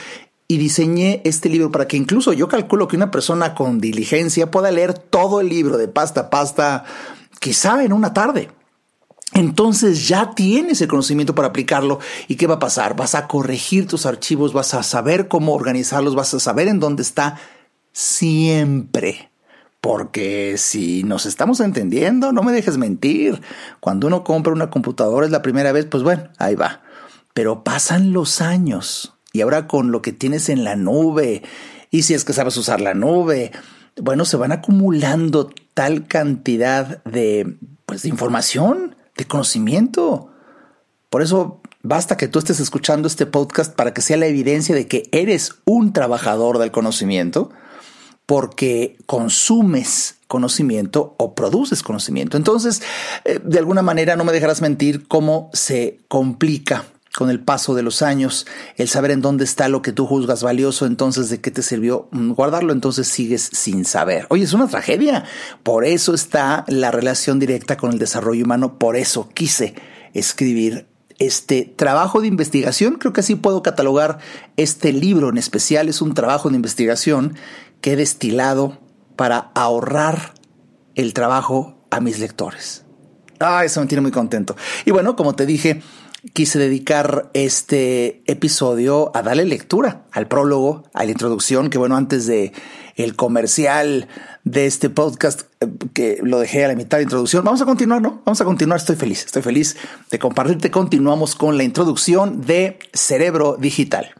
Y 0.49 0.59
diseñé 0.59 1.22
este 1.25 1.49
libro 1.49 1.72
para 1.72 1.88
que 1.88 1.96
incluso 1.96 2.33
yo 2.33 2.49
calculo 2.49 2.87
que 2.87 2.96
una 2.96 3.11
persona 3.11 3.55
con 3.55 3.81
diligencia 3.81 4.51
pueda 4.51 4.70
leer 4.70 4.94
todo 4.94 5.40
el 5.40 5.49
libro 5.49 5.77
de 5.77 5.88
pasta 5.88 6.22
a 6.22 6.31
pasta, 6.31 6.85
quizá 7.40 7.85
en 7.85 7.92
una 7.92 8.14
tarde 8.14 8.49
entonces 9.33 10.09
ya 10.09 10.35
tienes 10.35 10.81
el 10.81 10.89
conocimiento 10.89 11.35
para 11.35 11.49
aplicarlo. 11.49 11.99
¿Y 12.29 12.37
qué 12.37 12.47
va 12.47 12.55
a 12.55 12.61
pasar? 12.61 12.97
Vas 12.97 13.15
a 13.15 13.27
corregir 13.27 13.87
tus 13.87 14.07
archivos, 14.07 14.53
vas 14.53 14.75
a 14.75 14.83
saber 14.83 15.29
cómo 15.29 15.55
organizarlos, 15.55 16.15
vas 16.15 16.33
a 16.35 16.41
saber 16.41 16.69
en 16.69 16.81
dónde 16.81 17.03
está 17.03 17.39
siempre. 17.93 19.31
Porque 19.81 20.57
si 20.59 21.03
nos 21.03 21.27
estamos 21.27 21.61
entendiendo, 21.61 22.33
no 22.33 22.43
me 22.43 22.53
dejes 22.53 22.79
mentir. 22.79 23.41
Cuando 23.81 24.07
uno 24.07 24.25
compra 24.25 24.53
una 24.53 24.71
computadora 24.71 25.27
es 25.27 25.33
la 25.33 25.43
primera 25.43 25.73
vez, 25.73 25.87
pues 25.87 26.03
bueno, 26.03 26.29
ahí 26.39 26.55
va. 26.55 26.83
Pero 27.35 27.62
pasan 27.62 28.12
los 28.12 28.41
años 28.41 29.15
y 29.33 29.43
ahora 29.43 29.67
con 29.67 29.93
lo 29.93 30.03
que 30.03 30.12
tienes 30.12 30.49
en 30.49 30.65
la 30.65 30.77
nube, 30.77 31.43
y 31.91 32.03
si 32.03 32.15
es 32.15 32.25
que 32.25 32.33
sabes 32.33 32.57
usar 32.57 32.81
la 32.81 32.95
nube, 32.95 33.53
bueno, 34.01 34.25
se 34.25 34.37
van 34.37 34.53
acumulando 34.53 35.51
tal 35.75 36.07
cantidad 36.07 37.03
de, 37.05 37.57
pues, 37.85 38.03
de 38.03 38.09
información 38.09 38.97
de 39.17 39.25
conocimiento. 39.25 40.31
Por 41.11 41.23
eso 41.23 41.61
basta 41.83 42.17
que 42.17 42.29
tú 42.29 42.39
estés 42.39 42.61
escuchando 42.61 43.09
este 43.09 43.27
podcast 43.27 43.75
para 43.75 43.95
que 43.95 44.03
sea 44.03 44.17
la 44.17 44.27
evidencia 44.27 44.75
de 44.75 44.87
que 44.87 45.09
eres 45.13 45.55
un 45.65 45.93
trabajador 45.93 46.59
del 46.59 46.71
conocimiento, 46.71 47.51
porque 48.27 48.97
consumes 49.07 50.17
conocimiento 50.27 51.15
o 51.19 51.35
produces 51.35 51.83
conocimiento. 51.83 52.37
Entonces, 52.37 52.83
eh, 53.25 53.41
de 53.43 53.59
alguna 53.59 53.83
manera 53.83 54.17
no 54.17 54.25
me 54.25 54.33
dejarás 54.33 54.61
mentir 54.61 55.07
cómo 55.07 55.51
se 55.53 56.01
complica 56.09 56.85
con 57.14 57.31
el 57.31 57.40
paso 57.40 57.75
de 57.75 57.83
los 57.83 58.03
años, 58.03 58.47
el 58.77 58.88
saber 58.88 59.11
en 59.11 59.23
dónde 59.23 59.45
está 59.45 59.69
lo 59.69 59.83
que 59.83 59.92
tú 59.92 60.07
juzgas 60.07 60.42
valioso, 60.42 60.87
entonces 60.87 61.31
de 61.31 61.40
qué 61.40 61.51
te 61.51 61.62
sirvió 61.62 62.09
mm, 62.11 62.33
guardarlo, 62.33 62.73
entonces 62.73 63.09
sigues 63.09 63.49
sin 63.53 63.85
saber. 63.85 64.27
Oye, 64.29 64.45
es 64.45 64.53
una 64.53 64.69
tragedia. 64.69 65.25
Por 65.62 65.85
eso 65.85 66.14
está 66.14 66.64
la 66.69 66.90
relación 66.90 67.38
directa 67.38 67.77
con 67.77 67.92
el 67.92 67.99
desarrollo 67.99 68.45
humano, 68.45 68.79
por 68.79 68.97
eso 68.97 69.29
quise 69.33 69.75
escribir 70.12 70.87
este 71.19 71.64
trabajo 71.64 72.21
de 72.21 72.29
investigación, 72.29 72.97
creo 72.97 73.12
que 73.12 73.21
así 73.21 73.35
puedo 73.35 73.62
catalogar 73.62 74.19
este 74.57 74.92
libro 74.92 75.31
en 75.31 75.38
especial, 75.38 75.88
es 75.88 76.03
un 76.03 76.12
trabajo 76.14 76.51
de 76.51 76.57
investigación 76.57 77.37
que 77.81 77.92
he 77.92 77.97
destilado 77.97 78.79
para 79.16 79.51
ahorrar 79.55 80.35
el 80.95 81.14
trabajo 81.14 81.79
a 81.90 82.01
mis 82.01 82.19
lectores. 82.19 82.85
Ah, 83.38 83.64
eso 83.64 83.81
me 83.81 83.87
tiene 83.87 84.03
muy 84.03 84.11
contento. 84.11 84.57
Y 84.85 84.90
bueno, 84.90 85.16
como 85.16 85.35
te 85.35 85.47
dije, 85.47 85.83
quise 86.33 86.59
dedicar 86.59 87.31
este 87.35 88.23
episodio 88.27 89.11
a 89.15 89.23
darle 89.23 89.45
lectura 89.45 90.05
al 90.12 90.29
prólogo, 90.29 90.85
a 90.93 91.05
la 91.05 91.11
introducción, 91.11 91.71
que 91.71 91.79
bueno, 91.79 91.97
antes 91.97 92.27
de 92.27 92.53
el 92.97 93.15
comercial 93.15 94.09
de 94.45 94.67
este 94.67 94.91
podcast, 94.91 95.43
eh, 95.61 95.69
que 95.93 96.19
lo 96.23 96.39
dejé 96.39 96.65
a 96.65 96.69
la 96.69 96.75
mitad 96.75 96.99
de 96.99 97.05
introducción, 97.05 97.45
vamos 97.45 97.61
a 97.61 97.67
continuar, 97.67 98.01
¿no? 98.01 98.23
Vamos 98.25 98.41
a 98.41 98.45
continuar, 98.45 98.79
estoy 98.79 98.97
feliz, 98.97 99.25
estoy 99.27 99.43
feliz 99.43 99.77
de 100.11 100.19
compartirte. 100.19 100.71
Continuamos 100.71 101.35
con 101.35 101.57
la 101.57 101.65
introducción 101.65 102.41
de 102.43 102.79
Cerebro 102.93 103.57
Digital. 103.59 104.15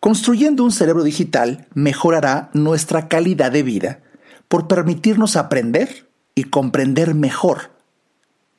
Construyendo 0.00 0.62
un 0.62 0.70
cerebro 0.70 1.02
digital 1.02 1.66
mejorará 1.74 2.50
nuestra 2.52 3.08
calidad 3.08 3.50
de 3.50 3.64
vida 3.64 4.00
por 4.46 4.68
permitirnos 4.68 5.34
aprender 5.34 6.06
y 6.36 6.44
comprender 6.44 7.14
mejor 7.14 7.75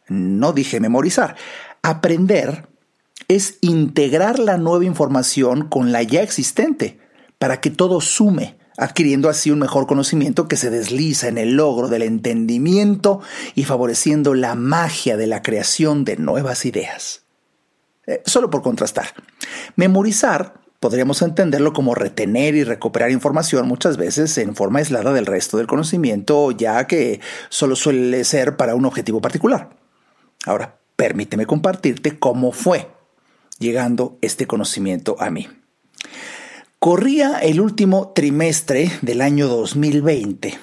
no 0.07 0.53
dije 0.53 0.79
memorizar. 0.79 1.35
Aprender 1.81 2.67
es 3.27 3.57
integrar 3.61 4.39
la 4.39 4.57
nueva 4.57 4.85
información 4.85 5.67
con 5.67 5.91
la 5.91 6.03
ya 6.03 6.21
existente 6.21 6.99
para 7.39 7.59
que 7.59 7.69
todo 7.69 8.01
sume, 8.01 8.57
adquiriendo 8.77 9.29
así 9.29 9.51
un 9.51 9.59
mejor 9.59 9.87
conocimiento 9.87 10.47
que 10.47 10.55
se 10.55 10.69
desliza 10.69 11.27
en 11.27 11.37
el 11.37 11.55
logro 11.55 11.89
del 11.89 12.03
entendimiento 12.03 13.21
y 13.55 13.63
favoreciendo 13.63 14.33
la 14.33 14.55
magia 14.55 15.17
de 15.17 15.27
la 15.27 15.41
creación 15.41 16.05
de 16.05 16.17
nuevas 16.17 16.65
ideas. 16.65 17.23
Eh, 18.05 18.21
solo 18.25 18.49
por 18.49 18.61
contrastar, 18.61 19.07
memorizar 19.75 20.61
podríamos 20.79 21.21
entenderlo 21.21 21.73
como 21.73 21.95
retener 21.95 22.55
y 22.55 22.63
recuperar 22.63 23.11
información 23.11 23.67
muchas 23.67 23.97
veces 23.97 24.37
en 24.37 24.55
forma 24.55 24.79
aislada 24.79 25.11
del 25.11 25.25
resto 25.25 25.57
del 25.57 25.67
conocimiento, 25.67 26.51
ya 26.51 26.85
que 26.87 27.19
solo 27.49 27.75
suele 27.75 28.23
ser 28.23 28.55
para 28.57 28.75
un 28.75 28.85
objetivo 28.85 29.19
particular. 29.19 29.69
Ahora, 30.47 30.79
permíteme 30.95 31.45
compartirte 31.45 32.17
cómo 32.17 32.51
fue 32.51 32.87
llegando 33.59 34.17
este 34.21 34.47
conocimiento 34.47 35.17
a 35.19 35.29
mí. 35.29 35.47
Corría 36.79 37.39
el 37.39 37.59
último 37.59 38.13
trimestre 38.15 38.91
del 39.01 39.21
año 39.21 39.47
2020 39.47 40.57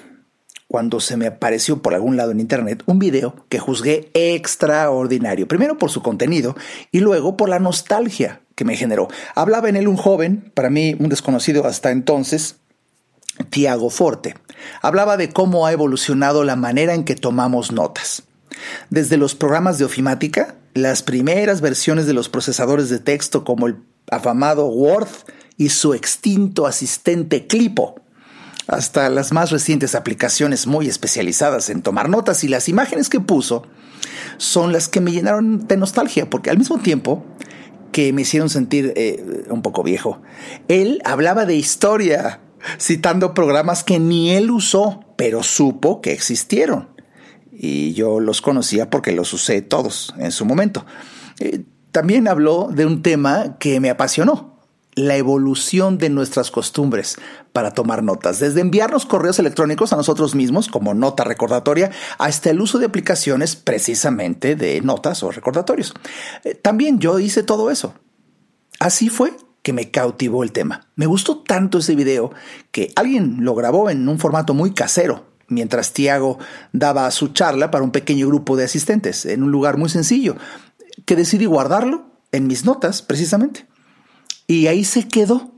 cuando 0.69 0.99
se 1.01 1.17
me 1.17 1.27
apareció 1.27 1.83
por 1.83 1.95
algún 1.95 2.17
lado 2.17 2.33
en 2.33 2.41
internet 2.41 2.83
un 2.87 2.99
video 2.99 3.47
que 3.49 3.59
juzgué 3.59 4.11
extraordinario, 4.15 5.47
primero 5.47 5.79
por 5.79 5.91
su 5.91 6.03
contenido 6.03 6.57
y 6.91 7.01
luego 7.01 7.37
por 7.37 7.49
la 7.49 7.59
nostalgia 7.61 8.41
que 8.55 8.65
me 8.65 8.77
generó. 8.77 9.09
Hablaba 9.35 9.69
en 9.69 9.77
él 9.77 9.87
un 9.87 9.97
joven, 9.97 10.51
para 10.55 10.71
mí 10.71 10.97
un 10.99 11.11
desconocido 11.11 11.67
hasta 11.67 11.91
entonces, 11.91 12.57
Tiago 13.51 13.91
Forte. 13.91 14.35
Hablaba 14.81 15.17
de 15.17 15.31
cómo 15.31 15.67
ha 15.67 15.73
evolucionado 15.73 16.43
la 16.43 16.57
manera 16.57 16.95
en 16.95 17.05
que 17.05 17.15
tomamos 17.17 17.71
notas. 17.71 18.25
Desde 18.91 19.17
los 19.17 19.35
programas 19.35 19.79
de 19.79 19.85
ofimática, 19.85 20.57
las 20.75 21.03
primeras 21.03 21.61
versiones 21.61 22.07
de 22.07 22.13
los 22.13 22.29
procesadores 22.29 22.89
de 22.89 22.99
texto 22.99 23.45
como 23.45 23.67
el 23.67 23.77
afamado 24.11 24.67
Word 24.67 25.09
y 25.57 25.69
su 25.69 25.95
extinto 25.95 26.67
asistente 26.67 27.47
Clipo, 27.47 27.97
hasta 28.67 29.09
las 29.09 29.33
más 29.33 29.51
recientes 29.51 29.95
aplicaciones 29.95 30.67
muy 30.67 30.89
especializadas 30.89 31.71
en 31.71 31.83
tomar 31.83 32.09
notas 32.09 32.45
y 32.45 32.49
las 32.49 32.69
imágenes 32.69 33.09
que 33.09 33.21
puso 33.21 33.65
son 34.39 34.73
las 34.73 34.89
que 34.89 35.01
me 35.01 35.13
llenaron 35.13 35.67
de 35.67 35.77
nostalgia, 35.77 36.29
porque 36.31 36.51
al 36.51 36.59
mismo 36.59 36.79
tiempo 36.79 37.25
que 37.93 38.13
me 38.13 38.23
hicieron 38.23 38.49
sentir 38.49 38.93
eh, 38.97 39.45
un 39.51 39.63
poco 39.63 39.83
viejo, 39.83 40.21
él 40.69 41.01
hablaba 41.05 41.45
de 41.45 41.55
historia, 41.55 42.41
citando 42.81 43.35
programas 43.35 43.85
que 43.85 44.01
ni 44.01 44.33
él 44.33 44.51
usó, 44.51 45.05
pero 45.17 45.43
supo 45.43 46.01
que 46.01 46.13
existieron 46.13 46.94
y 47.55 47.95
yo 47.95 48.21
los 48.21 48.43
conocía 48.43 48.91
porque 48.91 49.13
los 49.13 49.33
usé 49.33 49.63
todos 49.63 50.15
en 50.19 50.33
su 50.33 50.45
momento. 50.45 50.85
Eh, 51.39 51.65
también 51.93 52.29
habló 52.29 52.69
de 52.73 52.87
un 52.87 53.03
tema 53.03 53.57
que 53.59 53.81
me 53.81 53.91
apasionó, 53.91 54.55
la 54.95 55.17
evolución 55.17 55.99
de 55.99 56.09
nuestras 56.09 56.51
costumbres 56.51 57.17
para 57.53 57.73
tomar 57.73 58.03
notas, 58.03 58.39
desde 58.39 58.61
enviarnos 58.61 59.07
correos 59.07 59.39
electrónicos 59.39 59.93
a 59.93 59.97
nosotros 59.97 60.35
mismos 60.35 60.69
como 60.69 60.95
nota 60.95 61.25
recordatoria 61.25 61.91
hasta 62.19 62.51
el 62.51 62.61
uso 62.61 62.79
de 62.79 62.87
aplicaciones 62.87 63.57
precisamente 63.57 64.57
de 64.57 64.81
notas 64.81 65.23
o 65.23 65.31
recordatorios. 65.31 65.95
Eh, 66.45 66.55
también 66.55 66.99
yo 66.99 67.19
hice 67.19 67.43
todo 67.43 67.71
eso. 67.71 67.95
Así 68.79 69.09
fue 69.09 69.37
que 69.63 69.73
me 69.73 69.91
cautivó 69.91 70.45
el 70.45 70.53
tema. 70.53 70.89
Me 70.95 71.07
gustó 71.07 71.39
tanto 71.39 71.79
ese 71.79 71.95
video 71.95 72.33
que 72.71 72.93
alguien 72.97 73.39
lo 73.41 73.55
grabó 73.55 73.89
en 73.89 74.09
un 74.09 74.19
formato 74.19 74.53
muy 74.53 74.75
casero, 74.75 75.34
mientras 75.49 75.93
Tiago 75.93 76.39
daba 76.73 77.11
su 77.11 77.29
charla 77.29 77.71
para 77.71 77.85
un 77.85 77.91
pequeño 77.91 78.27
grupo 78.27 78.57
de 78.57 78.65
asistentes 78.65 79.27
en 79.27 79.43
un 79.43 79.51
lugar 79.51 79.77
muy 79.77 79.89
sencillo, 79.89 80.37
que 81.05 81.17
decidí 81.17 81.47
guardarlo 81.47 82.07
en 82.33 82.47
mis 82.47 82.65
notas 82.65 83.03
precisamente. 83.03 83.67
Y 84.47 84.67
ahí 84.67 84.85
se 84.85 85.09
quedó, 85.09 85.53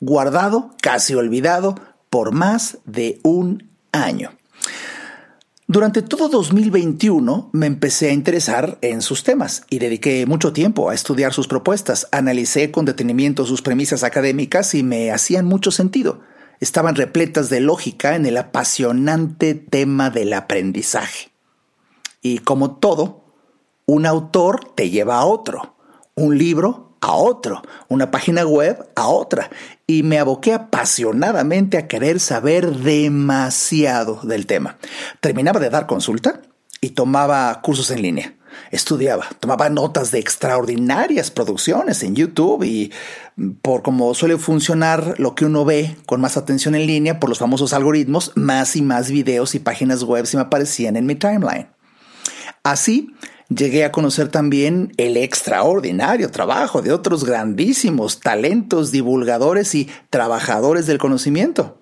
guardado, 0.00 0.70
casi 0.82 1.14
olvidado, 1.14 1.74
por 2.10 2.32
más 2.32 2.78
de 2.84 3.20
un 3.22 3.70
año. 3.92 4.32
Durante 5.68 6.00
todo 6.00 6.28
2021 6.28 7.50
me 7.52 7.66
empecé 7.66 8.10
a 8.10 8.12
interesar 8.12 8.78
en 8.82 9.02
sus 9.02 9.24
temas 9.24 9.64
y 9.68 9.80
dediqué 9.80 10.24
mucho 10.24 10.52
tiempo 10.52 10.90
a 10.90 10.94
estudiar 10.94 11.32
sus 11.32 11.48
propuestas. 11.48 12.06
Analicé 12.12 12.70
con 12.70 12.84
detenimiento 12.84 13.44
sus 13.44 13.62
premisas 13.62 14.04
académicas 14.04 14.76
y 14.76 14.84
me 14.84 15.10
hacían 15.10 15.44
mucho 15.44 15.72
sentido 15.72 16.20
estaban 16.60 16.94
repletas 16.94 17.50
de 17.50 17.60
lógica 17.60 18.16
en 18.16 18.26
el 18.26 18.36
apasionante 18.36 19.54
tema 19.54 20.10
del 20.10 20.32
aprendizaje. 20.32 21.30
Y 22.22 22.38
como 22.38 22.76
todo, 22.76 23.24
un 23.86 24.06
autor 24.06 24.72
te 24.74 24.90
lleva 24.90 25.16
a 25.16 25.24
otro, 25.24 25.76
un 26.14 26.38
libro 26.38 26.96
a 27.00 27.12
otro, 27.12 27.62
una 27.88 28.10
página 28.10 28.44
web 28.46 28.88
a 28.96 29.08
otra, 29.08 29.50
y 29.86 30.02
me 30.02 30.18
aboqué 30.18 30.52
apasionadamente 30.52 31.78
a 31.78 31.86
querer 31.88 32.20
saber 32.20 32.70
demasiado 32.76 34.20
del 34.22 34.46
tema. 34.46 34.78
Terminaba 35.20 35.60
de 35.60 35.70
dar 35.70 35.86
consulta 35.86 36.42
y 36.80 36.90
tomaba 36.90 37.60
cursos 37.62 37.90
en 37.90 38.02
línea 38.02 38.35
estudiaba, 38.70 39.26
tomaba 39.40 39.68
notas 39.68 40.10
de 40.10 40.18
extraordinarias 40.18 41.30
producciones 41.30 42.02
en 42.02 42.14
YouTube 42.14 42.64
y 42.64 42.92
por 43.62 43.82
cómo 43.82 44.14
suele 44.14 44.38
funcionar 44.38 45.14
lo 45.18 45.34
que 45.34 45.44
uno 45.44 45.64
ve 45.64 45.96
con 46.06 46.20
más 46.20 46.36
atención 46.36 46.74
en 46.74 46.86
línea 46.86 47.20
por 47.20 47.28
los 47.28 47.38
famosos 47.38 47.72
algoritmos, 47.72 48.32
más 48.34 48.76
y 48.76 48.82
más 48.82 49.10
videos 49.10 49.54
y 49.54 49.58
páginas 49.58 50.02
web 50.02 50.26
se 50.26 50.36
me 50.36 50.44
aparecían 50.44 50.96
en 50.96 51.06
mi 51.06 51.14
timeline. 51.14 51.68
Así, 52.62 53.14
llegué 53.48 53.84
a 53.84 53.92
conocer 53.92 54.28
también 54.28 54.92
el 54.96 55.16
extraordinario 55.16 56.30
trabajo 56.30 56.82
de 56.82 56.92
otros 56.92 57.24
grandísimos 57.24 58.20
talentos 58.20 58.90
divulgadores 58.90 59.74
y 59.74 59.88
trabajadores 60.10 60.86
del 60.86 60.98
conocimiento. 60.98 61.80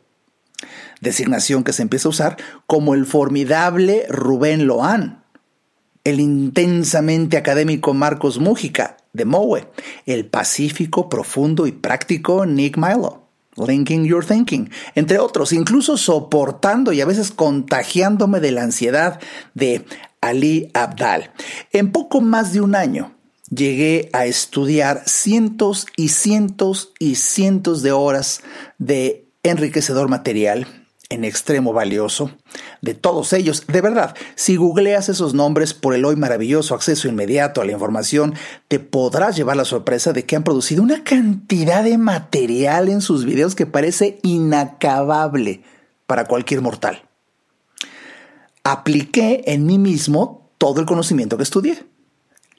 Designación 1.01 1.65
que 1.65 1.73
se 1.73 1.83
empieza 1.83 2.09
a 2.09 2.11
usar 2.11 2.37
como 2.67 2.95
el 2.95 3.07
formidable 3.07 4.07
Rubén 4.09 4.67
Loan, 4.67 5.24
el 6.05 6.21
intensamente 6.21 7.39
académico 7.39 7.95
Marcos 7.95 8.39
Mújica 8.39 8.99
de 9.15 9.25
Moe, 9.25 9.67
el 10.07 10.27
pacífico, 10.27 11.09
profundo 11.09 11.67
y 11.67 11.73
práctico 11.73 12.47
Nick 12.47 12.77
Milo. 12.77 13.23
Linking 13.57 14.05
Your 14.05 14.25
Thinking, 14.25 14.69
entre 14.97 15.19
otros, 15.19 15.53
incluso 15.53 15.97
soportando 15.97 16.93
y 16.93 17.01
a 17.01 17.07
veces 17.07 17.31
contagiándome 17.31 18.41
de 18.41 18.51
la 18.51 18.65
ansiedad 18.65 19.21
de 19.55 19.85
Ali 20.21 20.71
Abdal. 20.75 21.31
En 21.73 21.93
poco 21.93 22.21
más 22.21 22.53
de 22.53 22.61
un 22.61 22.75
año 22.75 23.15
llegué 23.49 24.11
a 24.13 24.27
estudiar 24.27 25.05
cientos 25.07 25.87
y 25.97 26.09
cientos 26.09 26.93
y 26.99 27.15
cientos 27.15 27.83
de 27.83 27.93
horas 27.93 28.43
de 28.79 29.29
enriquecedor 29.45 30.09
material 30.09 30.67
en 31.11 31.25
extremo 31.25 31.73
valioso 31.73 32.33
de 32.85 32.95
todos 32.95 33.33
ellos. 33.33 33.65
De 33.67 33.81
verdad, 33.81 34.15
si 34.35 34.57
googleas 34.57 35.09
esos 35.09 35.35
nombres 35.35 35.75
por 35.75 35.95
el 35.95 36.05
hoy 36.05 36.17
maravilloso 36.17 36.75
acceso 36.75 37.09
inmediato 37.09 37.61
a 37.61 37.65
la 37.65 37.73
información, 37.73 38.35
te 38.69 38.79
podrás 38.79 39.37
llevar 39.37 39.57
la 39.57 39.65
sorpresa 39.65 40.13
de 40.13 40.25
que 40.25 40.37
han 40.37 40.45
producido 40.45 40.83
una 40.83 41.03
cantidad 41.03 41.83
de 41.83 41.99
material 41.99 42.89
en 42.89 43.01
sus 43.01 43.25
videos 43.25 43.55
que 43.55 43.67
parece 43.67 44.19
inacabable 44.23 45.63
para 46.07 46.27
cualquier 46.27 46.61
mortal. 46.61 47.03
Apliqué 48.63 49.43
en 49.47 49.67
mí 49.67 49.79
mismo 49.79 50.51
todo 50.59 50.81
el 50.81 50.87
conocimiento 50.87 51.37
que 51.37 51.43
estudié. 51.43 51.85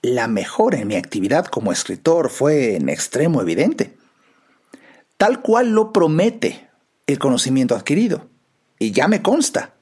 La 0.01 0.27
mejora 0.27 0.79
en 0.79 0.88
mi 0.88 0.95
actividad 0.95 1.45
como 1.45 1.71
escritor 1.71 2.29
fue 2.29 2.75
en 2.75 2.89
extremo 2.89 3.41
evidente. 3.41 3.97
Tal 5.17 5.41
cual 5.41 5.71
lo 5.71 5.93
promete 5.93 6.69
el 7.07 7.19
conocimiento 7.19 7.75
adquirido 7.75 8.27
y 8.79 8.91
ya 8.91 9.07
me 9.07 9.21
consta. 9.21 9.74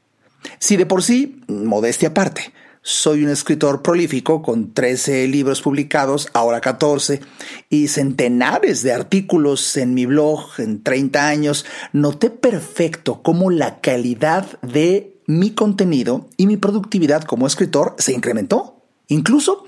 Si 0.60 0.78
de 0.78 0.86
por 0.86 1.04
sí, 1.04 1.42
modestia 1.48 2.10
aparte, 2.10 2.54
soy 2.86 3.24
un 3.24 3.30
escritor 3.30 3.82
prolífico 3.82 4.42
con 4.42 4.74
13 4.74 5.26
libros 5.30 5.62
publicados, 5.62 6.28
ahora 6.34 6.60
14, 6.60 7.22
y 7.70 7.88
centenares 7.88 8.84
de 8.84 8.92
artículos 8.92 9.78
en 9.78 9.94
mi 9.94 10.06
blog 10.06 10.50
en 10.58 10.84
30 10.84 11.28
años. 11.28 11.66
Noté 11.94 12.30
perfecto 12.30 13.22
cómo 13.24 13.52
la 13.52 13.80
calidad 13.80 14.60
de 14.62 15.16
mi 15.28 15.52
contenido 15.52 16.28
y 16.36 16.46
mi 16.46 16.58
productividad 16.58 17.24
como 17.24 17.48
escritor 17.48 17.96
se 18.00 18.12
incrementó. 18.12 18.82
Incluso 19.08 19.64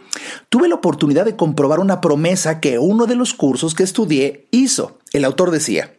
tuve 0.49 0.67
la 0.67 0.75
oportunidad 0.75 1.23
de 1.23 1.37
comprobar 1.37 1.79
una 1.79 2.01
promesa 2.01 2.59
que 2.59 2.79
uno 2.79 3.05
de 3.05 3.15
los 3.15 3.33
cursos 3.33 3.75
que 3.75 3.83
estudié 3.83 4.47
hizo. 4.51 4.99
El 5.13 5.23
autor 5.23 5.51
decía, 5.51 5.94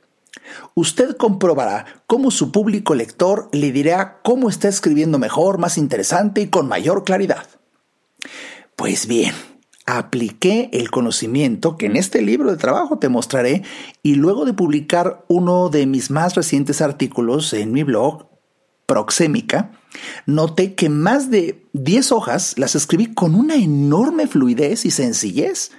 Usted 0.74 1.16
comprobará 1.16 1.86
cómo 2.06 2.30
su 2.30 2.52
público 2.52 2.94
lector 2.94 3.48
le 3.52 3.72
dirá 3.72 4.20
cómo 4.22 4.48
está 4.48 4.68
escribiendo 4.68 5.18
mejor, 5.18 5.58
más 5.58 5.78
interesante 5.78 6.42
y 6.42 6.48
con 6.48 6.68
mayor 6.68 7.04
claridad. 7.04 7.46
Pues 8.76 9.06
bien, 9.06 9.34
apliqué 9.86 10.68
el 10.72 10.90
conocimiento 10.90 11.76
que 11.76 11.86
en 11.86 11.96
este 11.96 12.20
libro 12.20 12.50
de 12.50 12.56
trabajo 12.56 12.98
te 12.98 13.08
mostraré 13.08 13.62
y 14.02 14.16
luego 14.16 14.44
de 14.44 14.52
publicar 14.52 15.24
uno 15.28 15.70
de 15.70 15.86
mis 15.86 16.10
más 16.10 16.34
recientes 16.34 16.82
artículos 16.82 17.52
en 17.52 17.72
mi 17.72 17.82
blog, 17.82 18.26
Proxémica, 18.86 19.72
noté 20.26 20.74
que 20.74 20.88
más 20.88 21.30
de 21.30 21.66
10 21.72 22.12
hojas 22.12 22.56
las 22.56 22.76
escribí 22.76 23.12
con 23.14 23.34
una 23.34 23.56
enorme 23.56 24.28
fluidez 24.28 24.84
y 24.84 24.90
sencillez 24.92 25.72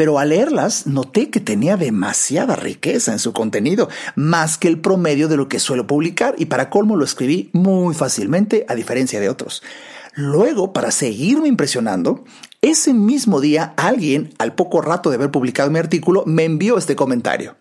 pero 0.00 0.18
al 0.18 0.30
leerlas 0.30 0.86
noté 0.86 1.28
que 1.28 1.40
tenía 1.40 1.76
demasiada 1.76 2.56
riqueza 2.56 3.12
en 3.12 3.18
su 3.18 3.34
contenido, 3.34 3.90
más 4.16 4.56
que 4.56 4.66
el 4.66 4.80
promedio 4.80 5.28
de 5.28 5.36
lo 5.36 5.46
que 5.46 5.58
suelo 5.58 5.86
publicar, 5.86 6.34
y 6.38 6.46
para 6.46 6.70
colmo 6.70 6.96
lo 6.96 7.04
escribí 7.04 7.50
muy 7.52 7.94
fácilmente, 7.94 8.64
a 8.66 8.74
diferencia 8.74 9.20
de 9.20 9.28
otros. 9.28 9.62
Luego, 10.14 10.72
para 10.72 10.90
seguirme 10.90 11.48
impresionando, 11.48 12.24
ese 12.62 12.94
mismo 12.94 13.42
día 13.42 13.74
alguien, 13.76 14.32
al 14.38 14.54
poco 14.54 14.80
rato 14.80 15.10
de 15.10 15.16
haber 15.16 15.30
publicado 15.30 15.70
mi 15.70 15.78
artículo, 15.78 16.24
me 16.24 16.46
envió 16.46 16.78
este 16.78 16.96
comentario. 16.96 17.56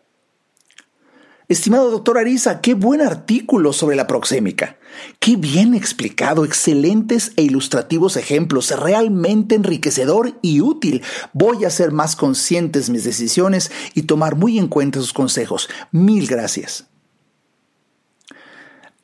Estimado 1.50 1.90
doctor 1.90 2.20
Arisa, 2.20 2.62
qué 2.62 2.76
buen 2.76 3.02
artículo 3.02 3.74
sobre 3.74 3.96
la 3.96 4.06
proxémica. 4.06 4.78
Qué 5.18 5.36
bien 5.36 5.74
explicado, 5.74 6.46
excelentes 6.46 7.32
e 7.38 7.42
ilustrativos 7.42 8.18
ejemplos, 8.18 8.70
realmente 8.80 9.56
enriquecedor 9.56 10.38
y 10.44 10.62
útil. 10.62 11.02
Voy 11.34 11.66
a 11.66 11.72
ser 11.72 11.92
más 11.92 12.16
conscientes 12.16 12.92
mis 12.92 13.04
decisiones 13.04 13.72
y 13.96 14.04
tomar 14.04 14.36
muy 14.36 14.60
en 14.60 14.68
cuenta 14.68 15.00
sus 15.00 15.12
consejos. 15.12 15.70
Mil 15.92 16.28
gracias. 16.28 16.86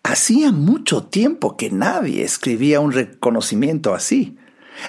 Hacía 0.03 0.51
mucho 0.51 1.01
tiempo 1.05 1.57
que 1.57 1.71
nadie 1.71 2.23
escribía 2.23 2.79
un 2.79 2.91
reconocimiento 2.91 3.95
así. 3.95 4.37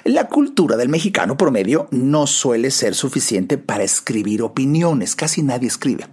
La 0.03 0.27
cultura 0.27 0.77
del 0.77 0.89
mexicano 0.89 1.37
promedio 1.37 1.87
no 1.89 2.27
suele 2.27 2.69
ser 2.69 2.93
suficiente 2.93 3.57
para 3.57 3.83
escribir 3.83 4.43
opiniones, 4.43 5.15
casi 5.15 5.41
nadie 5.41 5.69
escribe. 5.69 6.05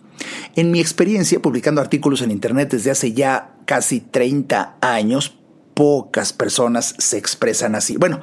En 0.57 0.71
mi 0.71 0.81
experiencia 0.81 1.43
publicando 1.43 1.81
artículos 1.81 2.23
en 2.23 2.31
Internet 2.31 2.71
desde 2.71 2.91
hace 2.91 3.13
ya 3.13 3.57
casi 3.67 4.01
30 4.01 4.77
años, 4.81 5.37
pocas 5.75 6.33
personas 6.33 6.95
se 6.99 7.19
expresan 7.19 7.75
así. 7.75 7.97
Bueno, 7.97 8.21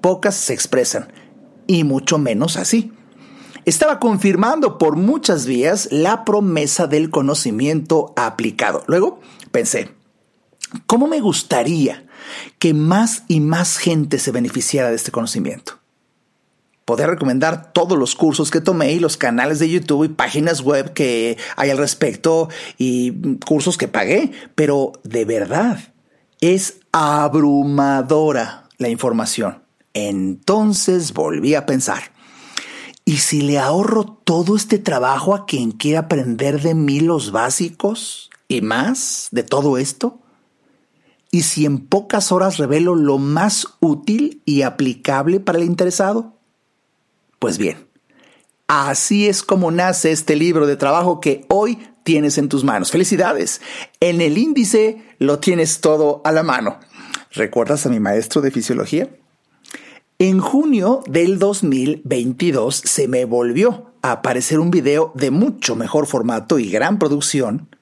pocas 0.00 0.34
se 0.34 0.54
expresan, 0.54 1.08
y 1.66 1.84
mucho 1.84 2.18
menos 2.18 2.56
así. 2.56 2.92
Estaba 3.64 4.00
confirmando 4.00 4.76
por 4.76 4.96
muchas 4.96 5.46
vías 5.46 5.88
la 5.92 6.24
promesa 6.24 6.86
del 6.86 7.10
conocimiento 7.10 8.12
aplicado. 8.16 8.82
Luego 8.88 9.20
pensé, 9.52 9.90
¿cómo 10.86 11.06
me 11.06 11.20
gustaría 11.20 12.06
que 12.58 12.74
más 12.74 13.22
y 13.28 13.40
más 13.40 13.78
gente 13.78 14.18
se 14.18 14.32
beneficiara 14.32 14.90
de 14.90 14.96
este 14.96 15.12
conocimiento? 15.12 15.81
Poder 16.92 17.08
recomendar 17.08 17.72
todos 17.72 17.96
los 17.96 18.14
cursos 18.14 18.50
que 18.50 18.60
tomé 18.60 18.92
y 18.92 19.00
los 19.00 19.16
canales 19.16 19.58
de 19.58 19.70
YouTube 19.70 20.04
y 20.04 20.08
páginas 20.08 20.60
web 20.60 20.92
que 20.92 21.38
hay 21.56 21.70
al 21.70 21.78
respecto 21.78 22.50
y 22.76 23.38
cursos 23.46 23.78
que 23.78 23.88
pagué, 23.88 24.30
pero 24.54 24.92
de 25.02 25.24
verdad 25.24 25.78
es 26.42 26.80
abrumadora 26.92 28.68
la 28.76 28.90
información. 28.90 29.62
Entonces 29.94 31.14
volví 31.14 31.54
a 31.54 31.64
pensar, 31.64 32.12
¿y 33.06 33.16
si 33.16 33.40
le 33.40 33.58
ahorro 33.58 34.04
todo 34.04 34.54
este 34.54 34.78
trabajo 34.78 35.34
a 35.34 35.46
quien 35.46 35.70
quiera 35.70 36.00
aprender 36.00 36.60
de 36.60 36.74
mí 36.74 37.00
los 37.00 37.32
básicos 37.32 38.28
y 38.48 38.60
más 38.60 39.28
de 39.30 39.44
todo 39.44 39.78
esto? 39.78 40.18
¿Y 41.30 41.44
si 41.44 41.64
en 41.64 41.78
pocas 41.78 42.32
horas 42.32 42.58
revelo 42.58 42.94
lo 42.94 43.16
más 43.16 43.66
útil 43.80 44.42
y 44.44 44.60
aplicable 44.60 45.40
para 45.40 45.56
el 45.56 45.64
interesado? 45.64 46.41
Pues 47.42 47.58
bien, 47.58 47.88
así 48.68 49.26
es 49.26 49.42
como 49.42 49.72
nace 49.72 50.12
este 50.12 50.36
libro 50.36 50.68
de 50.68 50.76
trabajo 50.76 51.20
que 51.20 51.44
hoy 51.48 51.76
tienes 52.04 52.38
en 52.38 52.48
tus 52.48 52.62
manos. 52.62 52.92
Felicidades. 52.92 53.60
En 53.98 54.20
el 54.20 54.38
índice 54.38 55.02
lo 55.18 55.40
tienes 55.40 55.80
todo 55.80 56.20
a 56.24 56.30
la 56.30 56.44
mano. 56.44 56.78
¿Recuerdas 57.32 57.84
a 57.84 57.88
mi 57.88 57.98
maestro 57.98 58.42
de 58.42 58.52
fisiología? 58.52 59.10
En 60.20 60.38
junio 60.38 61.02
del 61.08 61.40
2022 61.40 62.76
se 62.76 63.08
me 63.08 63.24
volvió 63.24 63.90
a 64.02 64.12
aparecer 64.12 64.60
un 64.60 64.70
video 64.70 65.10
de 65.16 65.32
mucho 65.32 65.74
mejor 65.74 66.06
formato 66.06 66.60
y 66.60 66.70
gran 66.70 67.00
producción 67.00 67.76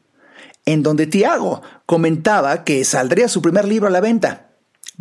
en 0.65 0.83
donde 0.83 1.07
Tiago 1.07 1.61
comentaba 1.85 2.65
que 2.65 2.83
saldría 2.87 3.29
su 3.29 3.43
primer 3.43 3.69
libro 3.69 3.89
a 3.89 3.91
la 3.91 4.01
venta. 4.01 4.50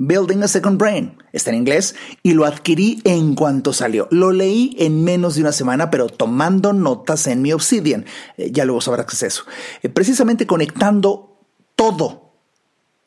Building 0.01 0.43
a 0.43 0.47
Second 0.47 0.79
Brain. 0.79 1.17
Está 1.33 1.49
en 1.49 1.57
inglés 1.57 1.93
y 2.23 2.31
lo 2.31 2.45
adquirí 2.45 3.01
en 3.03 3.35
cuanto 3.35 3.73
salió. 3.73 4.07
Lo 4.12 4.31
leí 4.31 4.73
en 4.79 5.03
menos 5.03 5.35
de 5.35 5.41
una 5.41 5.51
semana, 5.51 5.91
pero 5.91 6.07
tomando 6.07 6.71
notas 6.71 7.27
en 7.27 7.41
mi 7.41 7.51
Obsidian. 7.51 8.05
Eh, 8.38 8.49
ya 8.51 8.63
luego 8.63 8.79
sabrás 8.79 9.07
qué 9.07 9.15
es 9.15 9.23
eso. 9.23 9.43
Eh, 9.83 9.89
precisamente 9.89 10.47
conectando 10.47 11.38
todo 11.75 12.31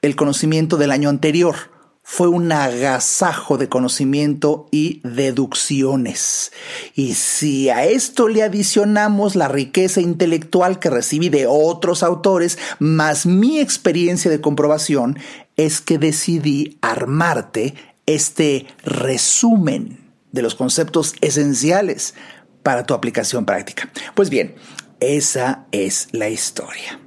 el 0.03 0.17
conocimiento 0.17 0.77
del 0.77 0.91
año 0.91 1.09
anterior 1.09 1.57
fue 2.03 2.29
un 2.29 2.51
agasajo 2.51 3.59
de 3.59 3.69
conocimiento 3.69 4.67
y 4.71 5.01
deducciones. 5.05 6.53
Y 6.95 7.15
si 7.15 7.71
a 7.71 7.85
esto 7.85 8.29
le 8.29 8.43
adicionamos 8.43 9.37
la 9.37 9.49
riqueza 9.49 10.01
intelectual 10.01 10.79
que 10.79 10.91
recibí 10.91 11.29
de 11.29 11.47
otros 11.47 12.03
autores, 12.03 12.59
más 12.79 13.25
mi 13.25 13.61
experiencia 13.61 14.31
de 14.31 14.41
comprobación, 14.41 15.19
es 15.57 15.81
que 15.81 15.99
decidí 15.99 16.79
armarte 16.83 17.75
este 18.07 18.67
resumen 18.85 20.11
de 20.33 20.43
los 20.43 20.55
conceptos 20.55 21.15
esenciales 21.21 22.15
para 22.63 22.85
tu 22.85 22.95
aplicación 22.95 23.45
práctica. 23.45 23.91
Pues 24.15 24.29
bien, 24.29 24.57
esa 25.01 25.67
es 25.73 26.09
la 26.13 26.29
historia. 26.29 26.99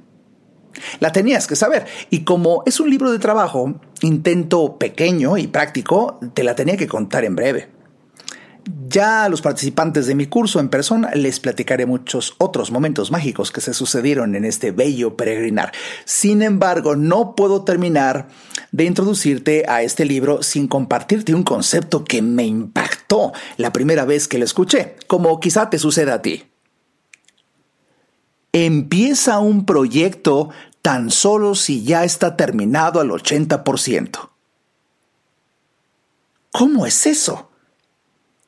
La 1.00 1.12
tenías 1.12 1.46
que 1.46 1.56
saber. 1.56 1.86
Y 2.10 2.24
como 2.24 2.62
es 2.66 2.80
un 2.80 2.90
libro 2.90 3.10
de 3.10 3.18
trabajo, 3.18 3.80
intento 4.02 4.76
pequeño 4.78 5.38
y 5.38 5.46
práctico, 5.46 6.18
te 6.34 6.44
la 6.44 6.54
tenía 6.54 6.76
que 6.76 6.86
contar 6.86 7.24
en 7.24 7.36
breve. 7.36 7.76
Ya 8.88 9.24
a 9.24 9.28
los 9.28 9.42
participantes 9.42 10.06
de 10.06 10.16
mi 10.16 10.26
curso 10.26 10.58
en 10.58 10.68
persona 10.68 11.12
les 11.14 11.38
platicaré 11.38 11.86
muchos 11.86 12.34
otros 12.38 12.72
momentos 12.72 13.12
mágicos 13.12 13.52
que 13.52 13.60
se 13.60 13.72
sucedieron 13.72 14.34
en 14.34 14.44
este 14.44 14.72
bello 14.72 15.16
peregrinar. 15.16 15.72
Sin 16.04 16.42
embargo, 16.42 16.96
no 16.96 17.36
puedo 17.36 17.62
terminar 17.62 18.26
de 18.72 18.84
introducirte 18.84 19.64
a 19.68 19.82
este 19.82 20.04
libro 20.04 20.42
sin 20.42 20.66
compartirte 20.66 21.32
un 21.32 21.44
concepto 21.44 22.04
que 22.04 22.22
me 22.22 22.44
impactó 22.44 23.32
la 23.56 23.72
primera 23.72 24.04
vez 24.04 24.26
que 24.26 24.38
lo 24.38 24.44
escuché, 24.44 24.96
como 25.06 25.38
quizá 25.38 25.70
te 25.70 25.78
suceda 25.78 26.14
a 26.14 26.22
ti. 26.22 26.42
Empieza 28.52 29.38
un 29.38 29.64
proyecto 29.64 30.48
tan 30.86 31.10
solo 31.10 31.56
si 31.56 31.82
ya 31.82 32.04
está 32.04 32.36
terminado 32.36 33.00
al 33.00 33.08
80%. 33.08 34.30
¿Cómo 36.52 36.86
es 36.86 37.08
eso? 37.08 37.50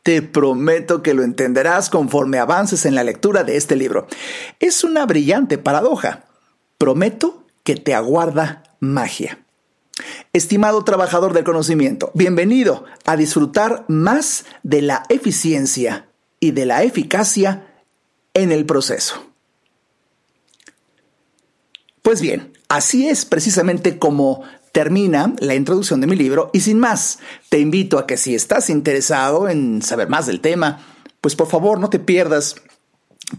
Te 0.04 0.22
prometo 0.22 1.02
que 1.02 1.14
lo 1.14 1.24
entenderás 1.24 1.90
conforme 1.90 2.38
avances 2.38 2.86
en 2.86 2.94
la 2.94 3.02
lectura 3.02 3.42
de 3.42 3.56
este 3.56 3.74
libro. 3.74 4.06
Es 4.60 4.84
una 4.84 5.04
brillante 5.04 5.58
paradoja. 5.58 6.26
Prometo 6.78 7.44
que 7.64 7.74
te 7.74 7.92
aguarda 7.92 8.62
magia. 8.78 9.44
Estimado 10.32 10.84
trabajador 10.84 11.32
del 11.32 11.42
conocimiento, 11.42 12.12
bienvenido 12.14 12.84
a 13.04 13.16
disfrutar 13.16 13.84
más 13.88 14.44
de 14.62 14.82
la 14.82 15.02
eficiencia 15.08 16.06
y 16.38 16.52
de 16.52 16.66
la 16.66 16.84
eficacia 16.84 17.82
en 18.32 18.52
el 18.52 18.64
proceso. 18.64 19.27
Pues 22.08 22.22
bien, 22.22 22.54
así 22.70 23.06
es 23.06 23.26
precisamente 23.26 23.98
como 23.98 24.42
termina 24.72 25.34
la 25.40 25.54
introducción 25.54 26.00
de 26.00 26.06
mi 26.06 26.16
libro. 26.16 26.48
Y 26.54 26.60
sin 26.60 26.78
más, 26.78 27.18
te 27.50 27.58
invito 27.58 27.98
a 27.98 28.06
que 28.06 28.16
si 28.16 28.34
estás 28.34 28.70
interesado 28.70 29.46
en 29.46 29.82
saber 29.82 30.08
más 30.08 30.24
del 30.24 30.40
tema, 30.40 30.80
pues 31.20 31.36
por 31.36 31.48
favor 31.48 31.78
no 31.78 31.90
te 31.90 31.98
pierdas 31.98 32.56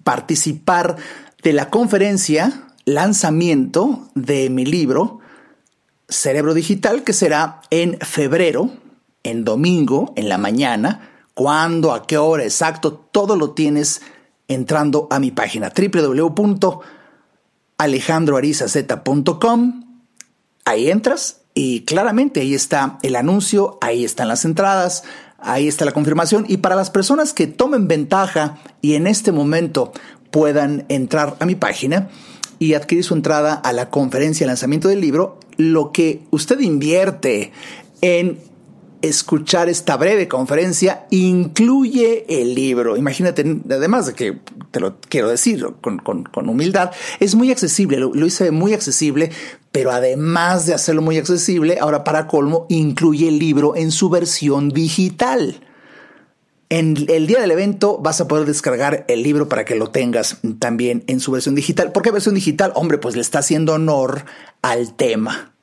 participar 0.03 0.97
de 1.41 1.53
la 1.53 1.71
conferencia 1.71 2.67
lanzamiento 2.85 4.07
de 4.13 4.51
mi 4.51 4.65
libro 4.65 5.17
Cerebro 6.07 6.53
Digital 6.53 7.03
que 7.03 7.13
será 7.13 7.61
en 7.71 7.97
febrero 8.01 8.69
en 9.23 9.45
domingo, 9.45 10.13
en 10.15 10.29
la 10.29 10.37
mañana, 10.37 11.23
cuándo, 11.33 11.91
a 11.91 12.05
qué 12.05 12.19
hora 12.19 12.43
exacto, 12.43 12.93
todo 12.93 13.35
lo 13.35 13.49
tienes 13.53 14.03
entrando 14.47 15.07
a 15.09 15.17
mi 15.17 15.31
página 15.31 15.71
www.alejandroarizaz.com. 17.79 19.83
Ahí 20.65 20.91
entras 20.91 21.41
y 21.53 21.81
claramente 21.81 22.41
ahí 22.41 22.53
está 22.53 22.99
el 23.01 23.15
anuncio, 23.15 23.77
ahí 23.81 24.03
están 24.05 24.27
las 24.27 24.45
entradas, 24.45 25.03
ahí 25.39 25.67
está 25.67 25.83
la 25.85 25.93
confirmación. 25.93 26.45
Y 26.47 26.57
para 26.57 26.75
las 26.75 26.91
personas 26.91 27.33
que 27.33 27.47
tomen 27.47 27.87
ventaja 27.87 28.59
y 28.81 28.93
en 28.95 29.07
este 29.07 29.31
momento 29.31 29.93
puedan 30.31 30.85
entrar 30.89 31.37
a 31.39 31.45
mi 31.45 31.55
página 31.55 32.09
y 32.59 32.75
adquirir 32.75 33.03
su 33.03 33.15
entrada 33.15 33.53
a 33.53 33.73
la 33.73 33.89
conferencia 33.89 34.45
de 34.45 34.49
lanzamiento 34.49 34.89
del 34.89 35.01
libro, 35.01 35.39
lo 35.57 35.91
que 35.91 36.21
usted 36.29 36.59
invierte 36.59 37.51
en 38.01 38.37
escuchar 39.01 39.69
esta 39.69 39.97
breve 39.97 40.27
conferencia 40.27 41.05
incluye 41.09 42.25
el 42.27 42.53
libro. 42.55 42.97
Imagínate, 42.97 43.61
además 43.69 44.07
de 44.07 44.13
que 44.13 44.39
te 44.71 44.79
lo 44.79 44.97
quiero 45.09 45.29
decir 45.29 45.65
con, 45.81 46.49
humildad, 46.49 46.91
es 47.19 47.35
muy 47.35 47.51
accesible, 47.51 47.97
lo, 47.97 48.25
hice 48.25 48.51
muy 48.51 48.73
accesible, 48.73 49.31
pero 49.71 49.91
además 49.91 50.65
de 50.65 50.73
hacerlo 50.73 51.01
muy 51.01 51.17
accesible, 51.17 51.77
ahora 51.79 52.03
para 52.03 52.27
colmo, 52.27 52.65
incluye 52.69 53.27
el 53.27 53.39
libro 53.39 53.75
en 53.75 53.91
su 53.91 54.09
versión 54.09 54.69
digital. 54.69 55.61
En 56.71 56.95
el 57.09 57.25
día 57.25 57.41
del 57.41 57.49
evento 57.49 57.97
vas 57.97 58.21
a 58.21 58.27
poder 58.27 58.45
descargar 58.45 59.05
el 59.07 59.23
libro 59.23 59.49
para 59.49 59.65
que 59.65 59.75
lo 59.75 59.87
tengas 59.87 60.37
también 60.59 61.03
en 61.07 61.19
su 61.19 61.31
versión 61.31 61.55
digital. 61.55 61.91
¿Por 61.91 62.03
qué 62.03 62.11
versión 62.11 62.35
digital? 62.35 62.71
Hombre, 62.75 62.99
pues 62.99 63.15
le 63.15 63.21
está 63.21 63.39
haciendo 63.39 63.73
honor 63.73 64.23
al 64.61 64.93
tema, 64.93 65.53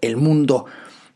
el 0.00 0.16
mundo 0.16 0.64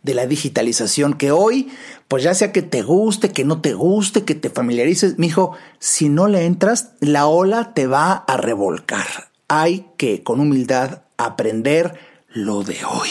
de 0.03 0.15
la 0.15 0.27
digitalización 0.27 1.15
que 1.15 1.31
hoy, 1.31 1.71
pues 2.09 2.23
ya 2.23 2.35
sea 2.35 2.53
que 2.53 2.63
te 2.63 2.83
guste, 2.83 3.31
que 3.31 3.45
no 3.45 3.61
te 3.61 3.75
guste, 3.75 4.25
que 4.25 4.35
te 4.35 4.51
familiarices, 4.51 5.19
mijo, 5.19 5.57
si 5.79 6.09
no 6.09 6.27
le 6.27 6.45
entras, 6.45 6.93
la 7.01 7.27
ola 7.27 7.75
te 7.75 7.87
va 7.87 8.13
a 8.13 8.37
revolcar. 8.37 9.31
Hay 9.49 9.87
que 9.97 10.23
con 10.23 10.41
humildad 10.41 11.03
aprender 11.17 11.99
lo 12.29 12.63
de 12.63 12.79
hoy. 12.85 13.11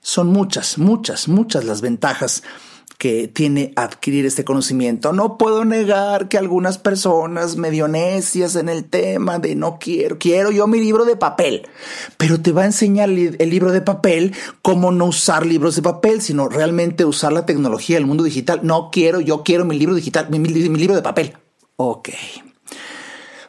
Son 0.00 0.28
muchas, 0.28 0.78
muchas, 0.78 1.28
muchas 1.28 1.64
las 1.64 1.80
ventajas 1.80 2.42
que 2.98 3.28
tiene 3.28 3.72
adquirir 3.76 4.26
este 4.26 4.44
conocimiento. 4.44 5.12
No 5.12 5.38
puedo 5.38 5.64
negar 5.64 6.28
que 6.28 6.36
algunas 6.36 6.78
personas 6.78 7.56
medio 7.56 7.86
necias 7.86 8.56
en 8.56 8.68
el 8.68 8.84
tema 8.84 9.38
de 9.38 9.54
no 9.54 9.78
quiero, 9.78 10.18
quiero 10.18 10.50
yo 10.50 10.66
mi 10.66 10.80
libro 10.80 11.04
de 11.04 11.16
papel, 11.16 11.68
pero 12.16 12.40
te 12.40 12.50
va 12.50 12.62
a 12.62 12.66
enseñar 12.66 13.08
el 13.08 13.50
libro 13.50 13.70
de 13.70 13.80
papel 13.82 14.34
cómo 14.62 14.90
no 14.90 15.06
usar 15.06 15.46
libros 15.46 15.76
de 15.76 15.82
papel, 15.82 16.20
sino 16.20 16.48
realmente 16.48 17.04
usar 17.04 17.32
la 17.32 17.46
tecnología 17.46 17.96
del 17.96 18.06
mundo 18.06 18.24
digital. 18.24 18.60
No 18.64 18.90
quiero, 18.90 19.20
yo 19.20 19.44
quiero 19.44 19.64
mi 19.64 19.78
libro 19.78 19.94
digital, 19.94 20.26
mi, 20.28 20.40
mi 20.40 20.48
libro 20.50 20.96
de 20.96 21.02
papel. 21.02 21.36
Ok. 21.76 22.10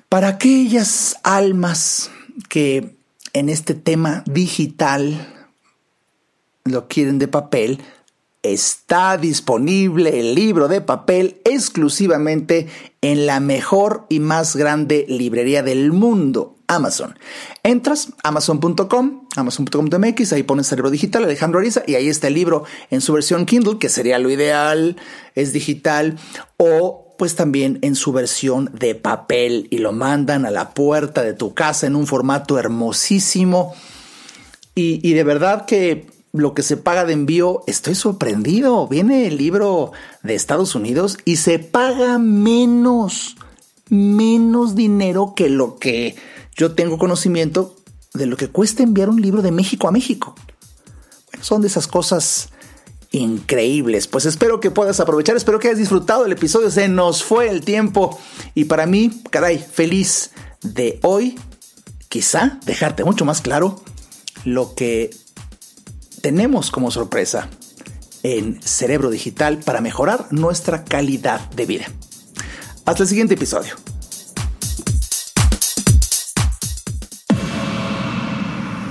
Para 0.10 0.28
aquellas 0.28 1.18
almas 1.24 2.12
que 2.50 2.96
en 3.34 3.50
este 3.50 3.74
tema 3.74 4.24
digital 4.28 5.28
lo 6.66 6.88
quieren 6.88 7.18
de 7.18 7.28
papel, 7.28 7.80
Está 8.42 9.18
disponible 9.18 10.22
el 10.22 10.34
libro 10.34 10.70
de 10.70 10.80
papel 10.80 11.42
exclusivamente 11.44 12.68
en 13.02 13.26
la 13.26 13.42
mejor 13.42 14.06
y 14.08 14.22
más 14.22 14.56
grande 14.56 15.06
librería 15.10 15.62
del 15.62 15.92
mundo, 15.92 16.56
Amazon. 16.68 17.20
Entras 17.64 18.14
amazon.com, 18.24 19.28
amazon.com.mx, 19.36 20.32
ahí 20.32 20.44
pones 20.44 20.68
cerebro 20.68 20.90
digital, 20.90 21.26
Alejandro 21.26 21.60
Ariza, 21.60 21.84
y 21.86 21.96
ahí 21.96 22.08
está 22.08 22.28
el 22.28 22.36
libro 22.36 22.64
en 22.90 23.02
su 23.02 23.12
versión 23.12 23.46
Kindle, 23.46 23.78
que 23.78 23.90
sería 23.90 24.20
lo 24.20 24.30
ideal, 24.30 24.96
es 25.36 25.52
digital, 25.52 26.18
o 26.56 27.16
pues 27.18 27.36
también 27.36 27.80
en 27.82 27.96
su 27.96 28.14
versión 28.14 28.72
de 28.74 28.96
papel 28.96 29.68
y 29.70 29.80
lo 29.80 29.92
mandan 29.92 30.46
a 30.46 30.52
la 30.52 30.74
puerta 30.74 31.24
de 31.24 31.34
tu 31.34 31.54
casa 31.54 31.88
en 31.88 31.98
un 31.98 32.08
formato 32.08 32.58
hermosísimo. 32.58 33.76
Y, 34.76 35.06
y 35.06 35.14
de 35.14 35.26
verdad 35.26 35.66
que 35.66 36.19
lo 36.32 36.54
que 36.54 36.64
se 36.64 36.78
paga 36.78 37.06
de 37.06 37.14
envío, 37.14 37.64
estoy 37.68 37.96
sorprendido. 37.96 38.88
Viene 38.88 39.28
el 39.28 39.38
libro 39.38 39.92
de 40.24 40.36
Estados 40.36 40.76
Unidos 40.76 41.18
y 41.26 41.38
se 41.38 41.60
paga 41.60 42.20
menos, 42.20 43.36
menos 43.90 44.76
dinero 44.76 45.34
que 45.36 45.50
lo 45.50 45.78
que 45.78 46.16
yo 46.56 46.76
tengo 46.76 46.98
conocimiento 46.98 47.76
de 48.14 48.26
lo 48.26 48.38
que 48.38 48.50
cuesta 48.50 48.84
enviar 48.84 49.10
un 49.10 49.22
libro 49.22 49.42
de 49.42 49.52
México 49.52 49.88
a 49.88 49.92
México. 49.92 50.36
Son 51.42 51.62
de 51.62 51.68
esas 51.68 51.88
cosas 51.88 52.50
increíbles. 53.12 54.08
Pues 54.08 54.26
espero 54.26 54.60
que 54.60 54.72
puedas 54.72 55.00
aprovechar, 55.00 55.36
espero 55.36 55.60
que 55.60 55.70
hayas 55.70 55.80
disfrutado 55.80 56.26
el 56.26 56.32
episodio. 56.32 56.70
Se 56.70 56.88
nos 56.90 57.24
fue 57.24 57.50
el 57.50 57.62
tiempo 57.62 58.20
y 58.54 58.66
para 58.66 58.86
mí, 58.86 59.22
caray, 59.32 59.58
feliz 59.58 60.32
de 60.62 61.00
hoy, 61.02 61.40
quizá 62.08 62.60
dejarte 62.66 63.04
mucho 63.04 63.26
más 63.26 63.42
claro 63.42 63.82
lo 64.44 64.76
que 64.76 65.10
tenemos 66.22 66.72
como 66.72 66.92
sorpresa 66.92 67.50
en 68.24 68.62
Cerebro 68.62 69.10
Digital 69.10 69.60
para 69.60 69.80
mejorar 69.82 70.28
nuestra 70.32 70.84
calidad 70.84 71.50
de 71.52 71.66
vida. 71.66 71.86
Hasta 72.86 73.04
el 73.04 73.10
siguiente 73.10 73.36
episodio. 73.36 73.76